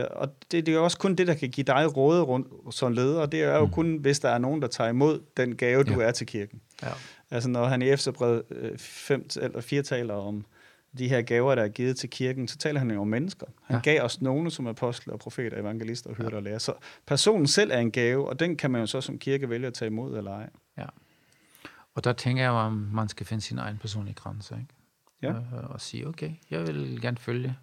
Øh, 0.00 0.06
og 0.10 0.28
det, 0.52 0.66
det 0.66 0.72
er 0.72 0.76
jo 0.76 0.84
også 0.84 0.98
kun 0.98 1.14
det, 1.14 1.26
der 1.26 1.34
kan 1.34 1.48
give 1.48 1.64
dig 1.64 1.96
råde 1.96 2.22
rundt 2.22 2.74
som 2.74 2.92
leder, 2.92 3.26
det 3.26 3.42
er 3.42 3.56
jo 3.56 3.64
mm. 3.64 3.72
kun, 3.72 3.96
hvis 3.96 4.20
der 4.20 4.28
er 4.28 4.38
nogen, 4.38 4.62
der 4.62 4.68
tager 4.68 4.90
imod 4.90 5.20
den 5.36 5.56
gave, 5.56 5.84
du 5.84 6.00
ja. 6.00 6.06
er 6.06 6.10
til 6.10 6.26
kirken. 6.26 6.60
Ja. 6.82 6.88
Altså 7.30 7.48
når 7.48 7.64
han 7.64 7.82
i 7.82 7.88
Efterbred 7.88 8.42
5 8.78 9.26
øh, 9.36 9.44
eller 9.44 9.60
4 9.60 9.82
taler 9.82 10.14
om 10.14 10.44
de 10.98 11.08
her 11.08 11.22
gaver, 11.22 11.54
der 11.54 11.62
er 11.62 11.68
givet 11.68 11.96
til 11.96 12.10
kirken, 12.10 12.48
så 12.48 12.58
taler 12.58 12.78
han 12.78 12.90
jo 12.90 13.00
om 13.00 13.08
mennesker. 13.08 13.46
Han 13.64 13.76
ja. 13.76 13.80
gav 13.80 14.02
os 14.02 14.20
nogle 14.22 14.50
som 14.50 14.66
apostle 14.66 15.12
og 15.12 15.18
profeter, 15.18 15.60
evangelister 15.60 16.10
og 16.10 16.16
hyrder 16.16 16.30
ja. 16.30 16.36
og 16.36 16.42
lærer. 16.42 16.58
Så 16.58 16.72
personen 17.06 17.46
selv 17.46 17.70
er 17.70 17.78
en 17.78 17.90
gave, 17.90 18.28
og 18.28 18.40
den 18.40 18.56
kan 18.56 18.70
man 18.70 18.80
jo 18.80 18.86
så 18.86 19.00
som 19.00 19.18
kirke 19.18 19.50
vælge 19.50 19.66
at 19.66 19.74
tage 19.74 19.86
imod 19.86 20.18
eller 20.18 20.30
ej. 20.30 20.50
Ja. 20.78 20.86
Og 21.94 22.04
der 22.04 22.12
tænker 22.12 22.42
jeg, 22.42 22.66
at 22.66 22.72
man 22.72 23.08
skal 23.08 23.26
finde 23.26 23.42
sin 23.42 23.58
egen 23.58 23.78
personlige 23.78 24.14
grænse, 24.14 24.54
ikke? 24.54 24.68
Ja. 25.22 25.30
Øh, 25.30 25.70
og 25.70 25.80
sige, 25.80 26.08
okay, 26.08 26.30
jeg 26.50 26.66
vil 26.66 27.00
gerne 27.00 27.16
følge. 27.16 27.56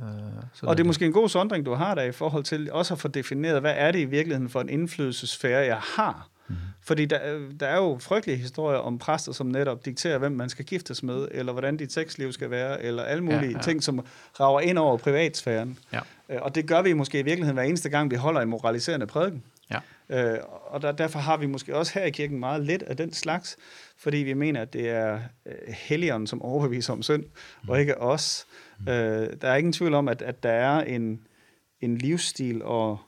Øh, 0.00 0.08
så 0.52 0.66
og 0.66 0.76
det 0.76 0.82
er 0.82 0.86
måske 0.86 1.06
en 1.06 1.12
god 1.12 1.28
sondring, 1.28 1.66
du 1.66 1.74
har 1.74 1.94
der 1.94 2.02
i 2.02 2.12
forhold 2.12 2.44
til 2.44 2.72
også 2.72 2.94
at 2.94 3.00
få 3.00 3.08
defineret, 3.08 3.60
hvad 3.60 3.74
er 3.76 3.92
det 3.92 3.98
i 3.98 4.04
virkeligheden 4.04 4.48
for 4.48 4.60
en 4.60 4.68
indflydelsesfære, 4.68 5.66
jeg 5.66 5.80
har? 5.96 6.28
Mm. 6.48 6.56
Fordi 6.80 7.04
der, 7.04 7.18
der 7.60 7.66
er 7.66 7.76
jo 7.76 7.98
frygtelige 8.00 8.38
historier 8.38 8.78
om 8.78 8.98
præster, 8.98 9.32
som 9.32 9.46
netop 9.46 9.84
dikterer, 9.84 10.18
hvem 10.18 10.32
man 10.32 10.48
skal 10.48 10.64
giftes 10.64 11.02
med, 11.02 11.28
eller 11.30 11.52
hvordan 11.52 11.76
dit 11.76 11.92
sexliv 11.92 12.32
skal 12.32 12.50
være, 12.50 12.82
eller 12.82 13.02
alle 13.02 13.24
mulige 13.24 13.40
ja, 13.40 13.50
ja. 13.50 13.62
ting, 13.62 13.82
som 13.82 14.06
rager 14.40 14.60
ind 14.60 14.78
over 14.78 14.96
privatsfæren. 14.96 15.78
Ja. 15.92 16.00
Øh, 16.28 16.42
og 16.42 16.54
det 16.54 16.66
gør 16.66 16.82
vi 16.82 16.92
måske 16.92 17.18
i 17.18 17.22
virkeligheden 17.22 17.56
hver 17.56 17.64
eneste 17.64 17.88
gang, 17.88 18.10
vi 18.10 18.16
holder 18.16 18.40
en 18.40 18.48
moraliserende 18.48 19.06
prædiken. 19.06 19.42
Ja. 19.70 19.78
Øh, 20.08 20.38
og 20.66 20.82
der, 20.82 20.92
derfor 20.92 21.18
har 21.18 21.36
vi 21.36 21.46
måske 21.46 21.76
også 21.76 21.92
her 21.94 22.04
i 22.04 22.10
kirken 22.10 22.38
meget 22.38 22.62
lidt 22.62 22.82
af 22.82 22.96
den 22.96 23.12
slags, 23.12 23.56
fordi 23.98 24.16
vi 24.16 24.34
mener, 24.34 24.62
at 24.62 24.72
det 24.72 24.90
er 24.90 25.20
øh, 25.46 25.52
helligånden, 25.68 26.26
som 26.26 26.42
overbeviser 26.42 26.92
om 26.92 27.02
synd, 27.02 27.24
mm. 27.62 27.68
og 27.68 27.80
ikke 27.80 28.00
os. 28.00 28.46
Mm. 28.78 28.88
Øh, 28.88 29.28
der 29.40 29.48
er 29.48 29.56
ingen 29.56 29.72
tvivl 29.72 29.94
om, 29.94 30.08
at, 30.08 30.22
at 30.22 30.42
der 30.42 30.50
er 30.50 30.80
en, 30.80 31.26
en 31.80 31.98
livsstil 31.98 32.62
og 32.62 32.98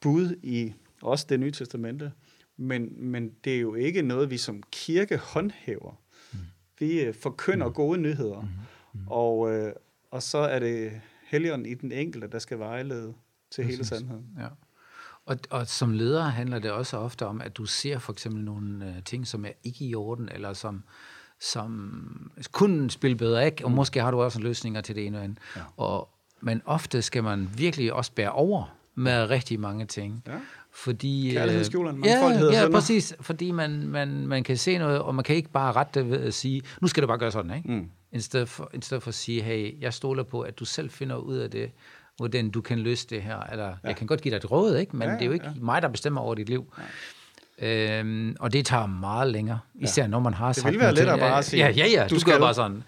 bud 0.00 0.36
i 0.42 0.72
også 1.02 1.26
det 1.28 1.40
nye 1.40 1.50
testamente, 1.50 2.12
men, 2.60 3.10
men 3.10 3.32
det 3.44 3.56
er 3.56 3.60
jo 3.60 3.74
ikke 3.74 4.02
noget, 4.02 4.30
vi 4.30 4.38
som 4.38 4.62
kirke 4.72 5.16
håndhæver. 5.16 6.00
Mm. 6.32 6.38
Vi 6.78 7.00
øh, 7.00 7.14
forkynder 7.14 7.66
mm. 7.66 7.74
gode 7.74 7.98
nyheder, 7.98 8.40
mm. 8.40 8.48
Mm. 8.92 9.00
Og, 9.06 9.52
øh, 9.52 9.72
og 10.10 10.22
så 10.22 10.38
er 10.38 10.58
det 10.58 11.00
helligånden 11.22 11.66
i 11.66 11.74
den 11.74 11.92
enkelte, 11.92 12.28
der 12.28 12.38
skal 12.38 12.58
vejlede 12.58 13.14
til 13.50 13.62
Præcis. 13.62 13.76
hele 13.76 13.84
sandheden. 13.84 14.26
Ja. 14.38 14.46
Og, 15.26 15.38
og 15.50 15.66
som 15.66 15.92
leder 15.92 16.22
handler 16.22 16.58
det 16.58 16.70
også 16.70 16.96
ofte 16.96 17.26
om, 17.26 17.40
at 17.40 17.56
du 17.56 17.64
ser 17.64 17.98
for 17.98 18.12
eksempel 18.12 18.44
nogle 18.44 18.86
uh, 18.86 19.04
ting, 19.04 19.26
som 19.26 19.44
er 19.44 19.52
ikke 19.64 19.84
i 19.84 19.94
orden, 19.94 20.28
eller 20.34 20.52
som, 20.52 20.84
som 21.40 22.30
kunne 22.52 22.90
spille 22.90 23.16
bedre, 23.16 23.46
ikke? 23.46 23.64
og 23.64 23.70
mm. 23.70 23.76
måske 23.76 24.00
har 24.00 24.10
du 24.10 24.22
også 24.22 24.40
løsninger 24.40 24.80
til 24.80 24.94
det 24.94 25.06
ene 25.06 25.18
og 25.18 25.24
andet. 25.24 25.38
Ja. 25.56 25.62
Og, 25.76 26.08
men 26.40 26.62
ofte 26.64 27.02
skal 27.02 27.24
man 27.24 27.50
virkelig 27.56 27.92
også 27.92 28.12
bære 28.12 28.32
over 28.32 28.79
med 29.00 29.30
rigtig 29.30 29.60
mange 29.60 29.86
ting. 29.86 30.22
Ja. 30.26 30.32
Fordi, 30.72 31.30
Kærlighedsskjuleren, 31.32 32.04
ja, 32.04 32.62
ja, 32.62 32.68
præcis, 32.70 33.14
fordi 33.20 33.50
man, 33.50 33.88
man, 33.88 34.26
man 34.26 34.44
kan 34.44 34.56
se 34.56 34.78
noget, 34.78 34.98
og 34.98 35.14
man 35.14 35.24
kan 35.24 35.36
ikke 35.36 35.50
bare 35.50 35.72
rette 35.72 36.10
ved 36.10 36.20
at 36.20 36.34
sige, 36.34 36.62
nu 36.80 36.88
skal 36.88 37.02
du 37.02 37.06
bare 37.06 37.18
gøre 37.18 37.30
sådan, 37.30 37.56
ikke? 37.56 37.72
Mm. 37.72 37.90
I, 38.12 38.20
stedet 38.20 38.48
for, 38.48 38.70
I 38.74 38.78
stedet 38.80 39.02
for 39.02 39.08
at 39.08 39.14
sige, 39.14 39.42
hey, 39.42 39.80
jeg 39.80 39.94
stoler 39.94 40.22
på, 40.22 40.40
at 40.40 40.58
du 40.58 40.64
selv 40.64 40.90
finder 40.90 41.16
ud 41.16 41.36
af 41.36 41.50
det, 41.50 41.70
hvordan 42.16 42.50
du 42.50 42.60
kan 42.60 42.78
løse 42.78 43.06
det 43.10 43.22
her. 43.22 43.40
Eller, 43.40 43.66
ja. 43.66 43.74
Jeg 43.84 43.96
kan 43.96 44.06
godt 44.06 44.20
give 44.20 44.30
dig 44.30 44.36
et 44.36 44.50
råd, 44.50 44.76
ikke? 44.76 44.96
men 44.96 45.08
ja, 45.08 45.14
det 45.14 45.22
er 45.22 45.26
jo 45.26 45.32
ikke 45.32 45.46
ja. 45.46 45.60
mig, 45.60 45.82
der 45.82 45.88
bestemmer 45.88 46.20
over 46.20 46.34
dit 46.34 46.48
liv. 46.48 46.74
Øhm, 47.58 48.36
og 48.40 48.52
det 48.52 48.66
tager 48.66 48.86
meget 48.86 49.32
længere, 49.32 49.58
især 49.74 50.02
ja. 50.02 50.08
når 50.08 50.20
man 50.20 50.34
har 50.34 50.46
det 50.46 50.56
sagt... 50.56 50.66
Det 50.66 50.72
vil 50.72 50.80
være 50.80 50.94
lettere 50.94 51.18
bare 51.18 51.38
at 51.38 51.44
sige... 51.44 51.66
Ja, 51.66 51.70
ja, 51.70 51.86
ja, 51.88 52.06
du, 52.10 52.14
du 52.14 52.20
skal 52.20 52.38
bare 52.38 52.54
sådan... 52.54 52.82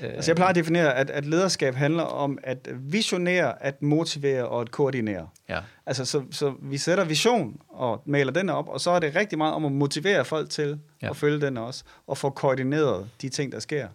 Altså 0.00 0.30
jeg 0.30 0.36
plejer 0.36 0.50
at 0.50 0.54
definere, 0.54 0.94
at, 0.94 1.10
at 1.10 1.26
lederskab 1.26 1.74
handler 1.74 2.02
om 2.02 2.38
at 2.42 2.68
visionere, 2.74 3.62
at 3.62 3.82
motivere 3.82 4.48
og 4.48 4.60
at 4.60 4.70
koordinere. 4.70 5.28
Ja. 5.48 5.60
Altså, 5.86 6.04
så, 6.04 6.24
så 6.30 6.54
vi 6.62 6.78
sætter 6.78 7.04
vision 7.04 7.60
og 7.68 8.02
maler 8.06 8.32
den 8.32 8.48
op, 8.48 8.68
og 8.68 8.80
så 8.80 8.90
er 8.90 8.98
det 8.98 9.16
rigtig 9.16 9.38
meget 9.38 9.54
om 9.54 9.64
at 9.64 9.72
motivere 9.72 10.24
folk 10.24 10.50
til 10.50 10.80
ja. 11.02 11.10
at 11.10 11.16
følge 11.16 11.40
den 11.40 11.56
også, 11.56 11.84
og 12.06 12.18
få 12.18 12.30
koordineret 12.30 13.10
de 13.22 13.28
ting, 13.28 13.52
der 13.52 13.58
sker. 13.58 13.88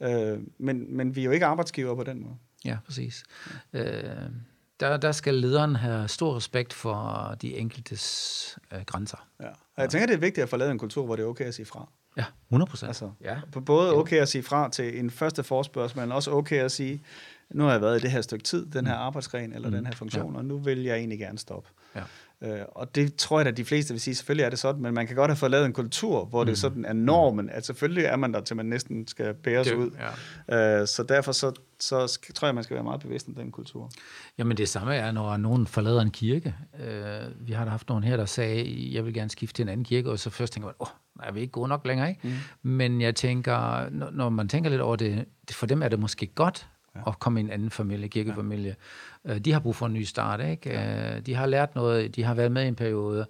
Øh, 0.00 0.38
men, 0.58 0.96
men 0.96 1.16
vi 1.16 1.20
er 1.20 1.24
jo 1.24 1.30
ikke 1.30 1.46
arbejdsgiver 1.46 1.94
på 1.94 2.02
den 2.02 2.22
måde. 2.22 2.34
Ja, 2.64 2.76
præcis. 2.86 3.24
Øh, 3.72 4.02
der, 4.80 4.96
der 4.96 5.12
skal 5.12 5.34
lederen 5.34 5.76
have 5.76 6.08
stor 6.08 6.36
respekt 6.36 6.72
for 6.72 7.34
de 7.42 7.56
enkeltes 7.56 8.58
øh, 8.72 8.80
grænser. 8.86 9.26
Ja. 9.40 9.48
Og 9.48 9.82
jeg 9.82 9.90
tænker, 9.90 10.06
det 10.06 10.14
er 10.14 10.20
vigtigt 10.20 10.42
at 10.42 10.48
få 10.48 10.56
lavet 10.56 10.72
en 10.72 10.78
kultur, 10.78 11.04
hvor 11.04 11.16
det 11.16 11.22
er 11.22 11.26
okay 11.26 11.44
at 11.44 11.54
sige 11.54 11.66
fra. 11.66 11.88
Ja, 12.18 12.24
100 12.48 12.70
procent. 12.70 12.88
Altså, 12.88 13.10
ja. 13.20 13.36
Både 13.66 13.94
okay 13.94 14.16
at 14.16 14.28
sige 14.28 14.42
fra 14.42 14.70
til 14.70 14.98
en 14.98 15.10
første 15.10 15.42
forspørgsel, 15.42 15.98
men 15.98 16.12
også 16.12 16.30
okay 16.30 16.56
at 16.56 16.72
sige, 16.72 17.02
nu 17.50 17.64
har 17.64 17.70
jeg 17.70 17.80
været 17.80 17.98
i 17.98 18.02
det 18.02 18.10
her 18.10 18.20
stykke 18.20 18.44
tid, 18.44 18.66
den 18.66 18.86
her 18.86 18.94
mm. 18.94 19.00
arbejdsgren 19.00 19.52
eller 19.52 19.68
mm. 19.68 19.74
den 19.74 19.86
her 19.86 19.92
funktion, 19.92 20.32
ja. 20.32 20.38
og 20.38 20.44
nu 20.44 20.58
vil 20.58 20.82
jeg 20.82 20.96
egentlig 20.96 21.18
gerne 21.18 21.38
stoppe. 21.38 21.68
Ja. 21.96 22.02
Øh, 22.42 22.60
og 22.68 22.94
det 22.94 23.14
tror 23.14 23.40
jeg 23.40 23.48
at 23.48 23.56
de 23.56 23.64
fleste 23.64 23.94
vil 23.94 24.00
sige, 24.00 24.14
selvfølgelig 24.14 24.44
er 24.44 24.50
det 24.50 24.58
sådan, 24.58 24.82
men 24.82 24.94
man 24.94 25.06
kan 25.06 25.16
godt 25.16 25.30
have 25.30 25.36
fået 25.36 25.50
lavet 25.50 25.66
en 25.66 25.72
kultur, 25.72 26.24
hvor 26.24 26.42
mm. 26.42 26.46
det 26.46 26.58
sådan 26.58 26.84
er 26.84 26.92
normen, 26.92 27.50
at 27.50 27.66
selvfølgelig 27.66 28.04
er 28.04 28.16
man 28.16 28.32
der, 28.32 28.40
til 28.40 28.56
man 28.56 28.66
næsten 28.66 29.06
skal 29.06 29.34
bæres 29.34 29.66
det, 29.66 29.74
ud. 29.74 29.90
Ja. 30.48 30.80
Øh, 30.80 30.86
så 30.86 31.02
derfor 31.02 31.32
så, 31.32 31.52
så 31.80 32.18
tror 32.34 32.48
jeg, 32.48 32.54
man 32.54 32.64
skal 32.64 32.74
være 32.74 32.84
meget 32.84 33.00
bevidst 33.00 33.28
om 33.28 33.34
den 33.34 33.50
kultur. 33.50 33.90
Jamen 34.38 34.56
det 34.56 34.68
samme 34.68 34.94
er, 34.94 35.12
når 35.12 35.36
nogen 35.36 35.66
forlader 35.66 36.00
en 36.00 36.10
kirke. 36.10 36.54
Øh, 36.80 37.48
vi 37.48 37.52
har 37.52 37.64
da 37.64 37.70
haft 37.70 37.88
nogen 37.88 38.04
her, 38.04 38.16
der 38.16 38.24
sagde, 38.24 38.94
jeg 38.94 39.04
vil 39.04 39.14
gerne 39.14 39.30
skifte 39.30 39.56
til 39.56 39.62
en 39.62 39.68
anden 39.68 39.84
kirke, 39.84 40.10
og 40.10 40.18
så 40.18 40.30
først 40.30 40.52
tænker 40.52 40.66
man, 40.66 40.74
åh, 40.80 40.88
oh, 40.88 41.28
er 41.28 41.32
vi 41.32 41.40
ikke 41.40 41.52
gode 41.52 41.68
nok 41.68 41.86
længere, 41.86 42.08
ikke? 42.08 42.20
Mm. 42.62 42.70
Men 42.70 43.00
jeg 43.00 43.14
tænker, 43.14 43.90
når, 43.90 44.10
når 44.10 44.28
man 44.28 44.48
tænker 44.48 44.70
lidt 44.70 44.80
over 44.80 44.96
det, 44.96 45.24
for 45.50 45.66
dem 45.66 45.82
er 45.82 45.88
det 45.88 45.98
måske 45.98 46.26
godt, 46.26 46.68
ja. 46.96 47.00
at 47.06 47.18
komme 47.18 47.40
i 47.40 47.44
en 47.44 47.50
anden 47.50 47.70
familie, 47.70 48.08
kirkefamilie. 48.08 48.76
Ja. 49.28 49.38
De 49.38 49.52
har 49.52 49.60
brug 49.60 49.76
for 49.76 49.86
en 49.86 49.92
ny 49.92 50.02
start, 50.02 50.40
ikke? 50.40 50.70
Ja. 50.70 51.20
De 51.20 51.34
har 51.34 51.46
lært 51.46 51.74
noget, 51.74 52.16
de 52.16 52.24
har 52.24 52.34
været 52.34 52.52
med 52.52 52.64
i 52.64 52.68
en 52.68 52.74
periode, 52.74 53.26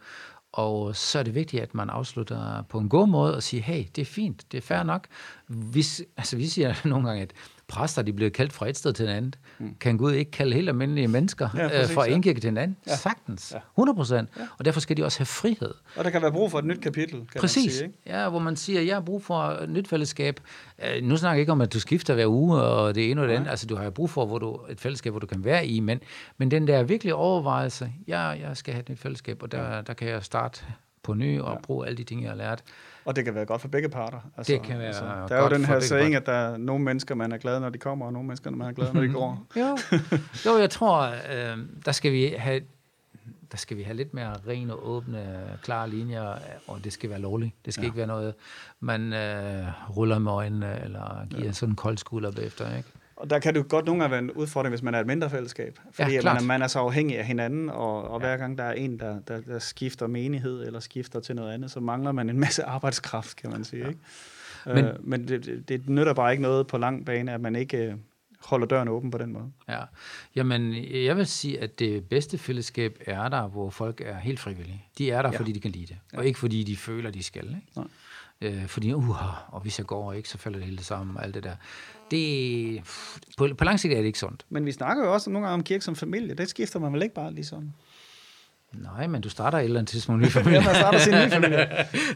og 0.52 0.96
så 0.96 1.18
er 1.18 1.22
det 1.22 1.34
vigtigt, 1.34 1.62
at 1.62 1.74
man 1.74 1.90
afslutter 1.90 2.62
på 2.68 2.78
en 2.78 2.88
god 2.88 3.08
måde 3.08 3.36
og 3.36 3.42
siger, 3.42 3.62
hey, 3.62 3.84
det 3.96 4.02
er 4.02 4.06
fint, 4.06 4.52
det 4.52 4.58
er 4.58 4.62
fair 4.62 4.82
nok. 4.82 5.06
Vi, 5.48 5.84
altså, 6.16 6.36
vi 6.36 6.46
siger 6.46 6.74
nogle 6.88 7.08
gange, 7.08 7.22
at 7.22 7.32
præster, 7.68 8.02
de 8.02 8.12
bliver 8.12 8.30
kaldt 8.30 8.52
fra 8.52 8.68
et 8.68 8.76
sted 8.76 8.92
til 8.92 9.04
et 9.06 9.10
andet. 9.10 9.38
Mm. 9.58 9.75
Kan 9.80 9.96
Gud 9.98 10.12
ikke 10.12 10.30
kalde 10.30 10.54
helt 10.54 10.68
almindelige 10.68 11.08
mennesker 11.08 11.48
ja, 11.54 11.68
præcis, 11.68 11.90
øh, 11.90 11.94
fra 11.94 12.06
en 12.06 12.22
kirke 12.22 12.40
til 12.40 12.48
en 12.48 12.56
anden? 12.56 12.76
Ja. 12.87 12.96
Sagtens. 12.96 13.52
Ja. 13.54 13.58
100 13.75 13.96
procent. 13.96 14.28
Ja. 14.37 14.42
Og 14.58 14.64
derfor 14.64 14.80
skal 14.80 14.96
de 14.96 15.04
også 15.04 15.18
have 15.18 15.26
frihed. 15.26 15.75
Og 15.96 16.04
der 16.04 16.10
kan 16.10 16.22
være 16.22 16.32
brug 16.32 16.50
for 16.50 16.58
et 16.58 16.64
nyt 16.64 16.80
kapitel, 16.80 17.18
kan 17.32 17.40
Præcis. 17.40 17.64
man 17.64 17.72
sige. 17.72 17.84
Ikke? 17.84 17.98
Ja, 18.06 18.28
hvor 18.28 18.38
man 18.38 18.56
siger, 18.56 18.80
jeg 18.80 18.96
har 18.96 19.00
brug 19.00 19.25
for 19.25 19.42
et 19.42 19.68
nyt 19.68 19.88
fællesskab. 19.88 20.40
Øh, 20.84 21.02
nu 21.02 21.16
snakker 21.16 21.34
jeg 21.34 21.40
ikke 21.40 21.52
om, 21.52 21.60
at 21.60 21.72
du 21.72 21.80
skifter 21.80 22.14
hver 22.14 22.26
uge, 22.26 22.60
og 22.60 22.94
det 22.94 23.10
ene 23.10 23.22
og 23.22 23.28
det 23.28 23.34
andet. 23.34 23.50
Altså, 23.50 23.66
du 23.66 23.76
har 23.76 23.90
brug 23.90 24.10
for 24.10 24.26
hvor 24.26 24.38
du, 24.38 24.60
et 24.70 24.80
fællesskab, 24.80 25.12
hvor 25.12 25.20
du 25.20 25.26
kan 25.26 25.44
være 25.44 25.66
i. 25.66 25.80
Men, 25.80 26.00
men 26.38 26.50
den 26.50 26.66
der 26.66 26.82
virkelig 26.82 27.14
overvejelse, 27.14 27.92
ja, 28.08 28.20
jeg 28.20 28.56
skal 28.56 28.75
have 28.75 28.80
et 28.80 28.88
nyt 28.88 28.98
fællesskab, 28.98 29.42
og 29.42 29.52
der, 29.52 29.80
der 29.80 29.92
kan 29.92 30.08
jeg 30.08 30.25
starte 30.25 30.64
på 31.08 31.14
ny 31.14 31.40
og 31.40 31.52
ja. 31.52 31.60
bruge 31.60 31.86
alle 31.86 31.96
de 31.96 32.04
ting, 32.04 32.22
jeg 32.22 32.30
har 32.30 32.36
lært. 32.36 32.62
Og 33.04 33.16
det 33.16 33.24
kan 33.24 33.34
være 33.34 33.46
godt 33.46 33.60
for 33.60 33.68
begge 33.68 33.88
parter. 33.88 34.20
Altså, 34.36 34.52
det 34.52 34.62
kan 34.62 34.78
være 34.78 34.86
altså, 34.86 35.04
Der 35.28 35.36
er 35.36 35.42
jo 35.42 35.48
den 35.48 35.64
her 35.64 35.80
saying, 35.80 36.14
at 36.14 36.26
der 36.26 36.32
er 36.32 36.56
nogle 36.56 36.84
mennesker, 36.84 37.14
man 37.14 37.32
er 37.32 37.38
glad, 37.38 37.60
når 37.60 37.68
de 37.68 37.78
kommer, 37.78 38.06
og 38.06 38.12
nogle 38.12 38.26
mennesker, 38.26 38.50
man 38.50 38.68
er 38.68 38.72
glad, 38.72 38.92
når 38.92 39.00
de 39.00 39.08
går. 39.08 39.46
jo. 39.56 39.78
jo, 40.46 40.58
jeg 40.58 40.70
tror, 40.70 41.06
øh, 41.06 41.58
der 41.84 41.92
skal 41.92 42.12
vi 42.12 42.34
have 42.38 42.60
der 43.52 43.56
skal 43.56 43.76
vi 43.76 43.82
have 43.82 43.96
lidt 43.96 44.14
mere 44.14 44.36
rene 44.48 44.74
og 44.74 44.88
åbne, 44.88 45.42
klare 45.62 45.90
linjer, 45.90 46.34
og 46.66 46.84
det 46.84 46.92
skal 46.92 47.10
være 47.10 47.20
lovligt. 47.20 47.52
Det 47.64 47.74
skal 47.74 47.82
ja. 47.82 47.86
ikke 47.86 47.96
være 47.96 48.06
noget, 48.06 48.34
man 48.80 49.12
øh, 49.12 49.66
ruller 49.96 50.18
med 50.18 50.32
øjnene, 50.32 50.84
eller 50.84 51.26
giver 51.30 51.44
ja. 51.44 51.52
sådan 51.52 51.72
en 51.72 51.76
kold 51.76 51.98
skulder 51.98 52.30
bagefter, 52.30 52.76
ikke? 52.76 52.88
Og 53.18 53.30
der 53.30 53.38
kan 53.38 53.54
det 53.54 53.68
godt 53.68 53.87
nogle 53.87 54.00
gange 54.00 54.10
være 54.10 54.20
en 54.20 54.30
udfordring, 54.30 54.70
hvis 54.70 54.82
man 54.82 54.94
er 54.94 55.00
et 55.00 55.06
mindre 55.06 55.30
fællesskab. 55.30 55.78
Fordi 55.92 56.12
ja, 56.12 56.20
man, 56.22 56.37
er, 56.37 56.40
man 56.40 56.62
er 56.62 56.66
så 56.66 56.78
afhængig 56.78 57.18
af 57.18 57.25
hinanden, 57.25 57.68
og, 57.70 58.10
og 58.10 58.20
ja. 58.20 58.26
hver 58.26 58.37
gang 58.37 58.58
der 58.58 58.64
er 58.64 58.72
en, 58.72 58.98
der, 58.98 59.20
der, 59.28 59.40
der 59.40 59.58
skifter 59.58 60.06
menighed 60.06 60.66
eller 60.66 60.80
skifter 60.80 61.20
til 61.20 61.37
noget 61.37 61.52
andet, 61.52 61.70
så 61.70 61.80
mangler 61.80 62.12
man 62.12 62.30
en 62.30 62.40
masse 62.40 62.64
arbejdskraft, 62.76 63.37
kan 63.37 63.50
man 63.50 63.64
sige. 63.64 63.82
Ja. 63.82 63.88
Ikke? 63.88 64.00
Men, 64.66 64.84
øh, 64.84 64.94
men 65.00 65.28
det, 65.28 65.68
det 65.68 65.88
nytter 65.88 66.12
bare 66.12 66.32
ikke 66.32 66.42
noget 66.42 66.66
på 66.66 66.78
lang 66.78 67.06
bane, 67.06 67.32
at 67.32 67.40
man 67.40 67.56
ikke 67.56 67.76
øh, 67.76 67.94
holder 68.40 68.66
døren 68.66 68.88
åben 68.88 69.10
på 69.10 69.18
den 69.18 69.32
måde. 69.32 69.52
Ja, 69.68 69.80
jamen 70.37 70.75
jeg 71.04 71.16
vil 71.16 71.26
sige, 71.26 71.60
at 71.60 71.78
det 71.78 72.04
bedste 72.04 72.38
fællesskab 72.38 72.98
er 73.06 73.28
der, 73.28 73.48
hvor 73.48 73.70
folk 73.70 74.02
er 74.04 74.18
helt 74.18 74.40
frivillige. 74.40 74.84
De 74.98 75.10
er 75.10 75.22
der, 75.22 75.30
ja. 75.32 75.38
fordi 75.38 75.52
de 75.52 75.60
kan 75.60 75.70
lide 75.70 75.87
det, 75.87 75.98
og 76.12 76.26
ikke 76.26 76.38
fordi 76.38 76.62
de 76.62 76.76
føler, 76.76 77.10
de 77.10 77.22
skal. 77.22 77.44
Ikke? 77.44 77.60
Nej. 77.76 77.87
Øh, 78.40 78.66
fordi, 78.66 78.92
uh, 78.92 79.54
og 79.54 79.61
hvis 79.61 79.78
jeg 79.78 79.87
går 79.87 80.12
ikke, 80.12 80.28
så 80.28 80.38
falder 80.38 80.59
det 80.59 80.66
hele 80.66 80.85
sammen 80.85 81.16
og 81.16 81.25
alt 81.25 81.35
det 81.35 81.45
der. 81.45 81.54
Det, 82.11 82.83
på, 83.38 83.49
på 83.59 83.64
lang 83.64 83.80
sigt 83.80 83.95
er 83.95 83.99
det 83.99 84.07
ikke 84.07 84.18
sundt. 84.18 84.47
Men 84.49 84.66
vi 84.66 84.73
snakker 84.73 85.04
jo 85.04 85.12
også 85.12 85.30
nogle 85.30 85.47
gange 85.47 85.54
om 85.54 85.62
kirke 85.62 85.85
som 85.85 85.97
familie. 85.97 86.35
Det 86.35 86.49
skifter 86.49 86.78
man 86.78 86.92
vel 86.92 87.02
ikke 87.02 87.14
bare 87.14 87.33
lige 87.33 87.45
sådan? 87.45 87.75
Nej, 88.73 89.07
men 89.07 89.21
du 89.21 89.28
starter 89.28 89.59
et 89.59 89.64
eller 89.64 89.80
andet 89.80 89.90
tidspunkt 89.90 90.23
ny 90.23 90.26
familie. 90.26 90.59
ja, 90.61 90.64
man 90.64 90.75
starter 90.75 90.99
sin 90.99 91.12
nye 91.12 91.30
familie. 91.40 91.68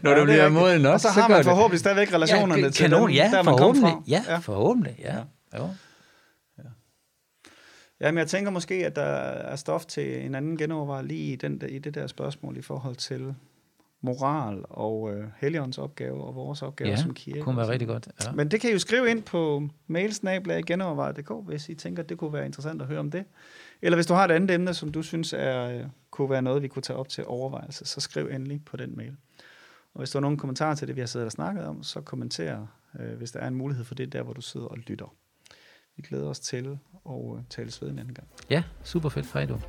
Når 0.03 0.11
ja, 0.11 0.19
du 0.19 0.25
bliver 0.25 0.49
moden 0.49 0.81
nok, 0.81 0.93
Og 0.93 0.99
så, 0.99 1.07
så 1.13 1.21
har 1.21 1.29
man 1.29 1.43
forhåbentlig 1.43 1.79
stadigvæk 1.79 2.13
relationerne 2.13 2.61
ja, 2.61 2.69
til 2.69 2.91
dem, 2.91 3.09
ja, 3.09 3.29
der 3.33 3.43
man 3.43 3.57
kommer 3.57 3.81
fra. 3.81 4.03
Ja, 4.07 4.23
ja, 4.27 4.37
forhåbentlig, 4.37 4.95
ja. 4.99 5.15
ja. 5.15 5.57
Jo. 5.57 5.69
Ja, 8.01 8.11
men 8.11 8.17
jeg 8.17 8.27
tænker 8.27 8.51
måske, 8.51 8.75
at 8.85 8.95
der 8.95 9.01
er 9.01 9.55
stof 9.55 9.85
til 9.85 10.25
en 10.25 10.35
anden 10.35 10.57
genovervej 10.57 11.01
lige 11.01 11.33
i, 11.33 11.35
den, 11.35 11.61
i 11.69 11.79
det 11.79 11.95
der 11.95 12.07
spørgsmål 12.07 12.57
i 12.57 12.61
forhold 12.61 12.95
til 12.95 13.35
moral 14.03 14.65
og 14.69 15.13
øh, 15.13 15.27
Helligåndens 15.37 15.77
opgave 15.77 16.23
og 16.23 16.35
vores 16.35 16.61
opgave 16.61 16.89
ja, 16.89 16.95
som 16.95 17.13
kirke. 17.13 17.35
det 17.35 17.43
kunne 17.43 17.57
være 17.57 17.67
rigtig 17.67 17.87
godt. 17.87 18.07
Ja. 18.25 18.31
Men 18.31 18.51
det 18.51 18.61
kan 18.61 18.69
I 18.69 18.73
jo 18.73 18.79
skrive 18.79 19.09
ind 19.09 19.23
på 19.23 19.69
mailsnablag.genovervejet.dk, 19.87 21.31
hvis 21.45 21.69
I 21.69 21.75
tænker, 21.75 22.03
at 22.03 22.09
det 22.09 22.17
kunne 22.17 22.33
være 22.33 22.45
interessant 22.45 22.81
at 22.81 22.87
høre 22.87 22.99
om 22.99 23.11
det. 23.11 23.25
Eller 23.81 23.97
hvis 23.97 24.05
du 24.05 24.13
har 24.13 24.25
et 24.25 24.31
andet 24.31 24.51
emne, 24.51 24.73
som 24.73 24.91
du 24.91 25.01
synes 25.01 25.33
er, 25.37 25.69
øh, 25.69 25.85
kunne 26.11 26.29
være 26.29 26.41
noget, 26.41 26.61
vi 26.61 26.67
kunne 26.67 26.81
tage 26.81 26.97
op 26.97 27.09
til 27.09 27.23
overvejelse, 27.27 27.85
så 27.85 28.01
skriv 28.01 28.27
endelig 28.31 28.65
på 28.65 28.77
den 28.77 28.97
mail. 28.97 29.15
Og 29.93 29.97
hvis 29.99 30.11
du 30.11 30.17
har 30.17 30.21
nogle 30.21 30.37
kommentarer 30.37 30.75
til 30.75 30.87
det, 30.87 30.95
vi 30.95 31.01
har 31.01 31.07
siddet 31.07 31.25
og 31.25 31.31
snakket 31.31 31.65
om, 31.65 31.83
så 31.83 32.01
kommenter, 32.01 32.67
øh, 32.99 33.17
hvis 33.17 33.31
der 33.31 33.39
er 33.39 33.47
en 33.47 33.55
mulighed 33.55 33.85
for 33.85 33.95
det, 33.95 34.13
der 34.13 34.23
hvor 34.23 34.33
du 34.33 34.41
sidder 34.41 34.67
og 34.67 34.77
lytter. 34.77 35.13
vi 35.95 36.01
glæder 36.01 36.29
os 36.29 36.39
til 36.39 36.77
at 37.05 37.15
tales 37.49 37.81
ved 37.81 37.89
en 37.89 37.99
anden 37.99 38.13
gang. 38.13 38.27
Ja, 38.49 38.63
super 38.83 39.09
fedt. 39.09 39.33
Hej 39.33 39.45
du. 39.45 39.59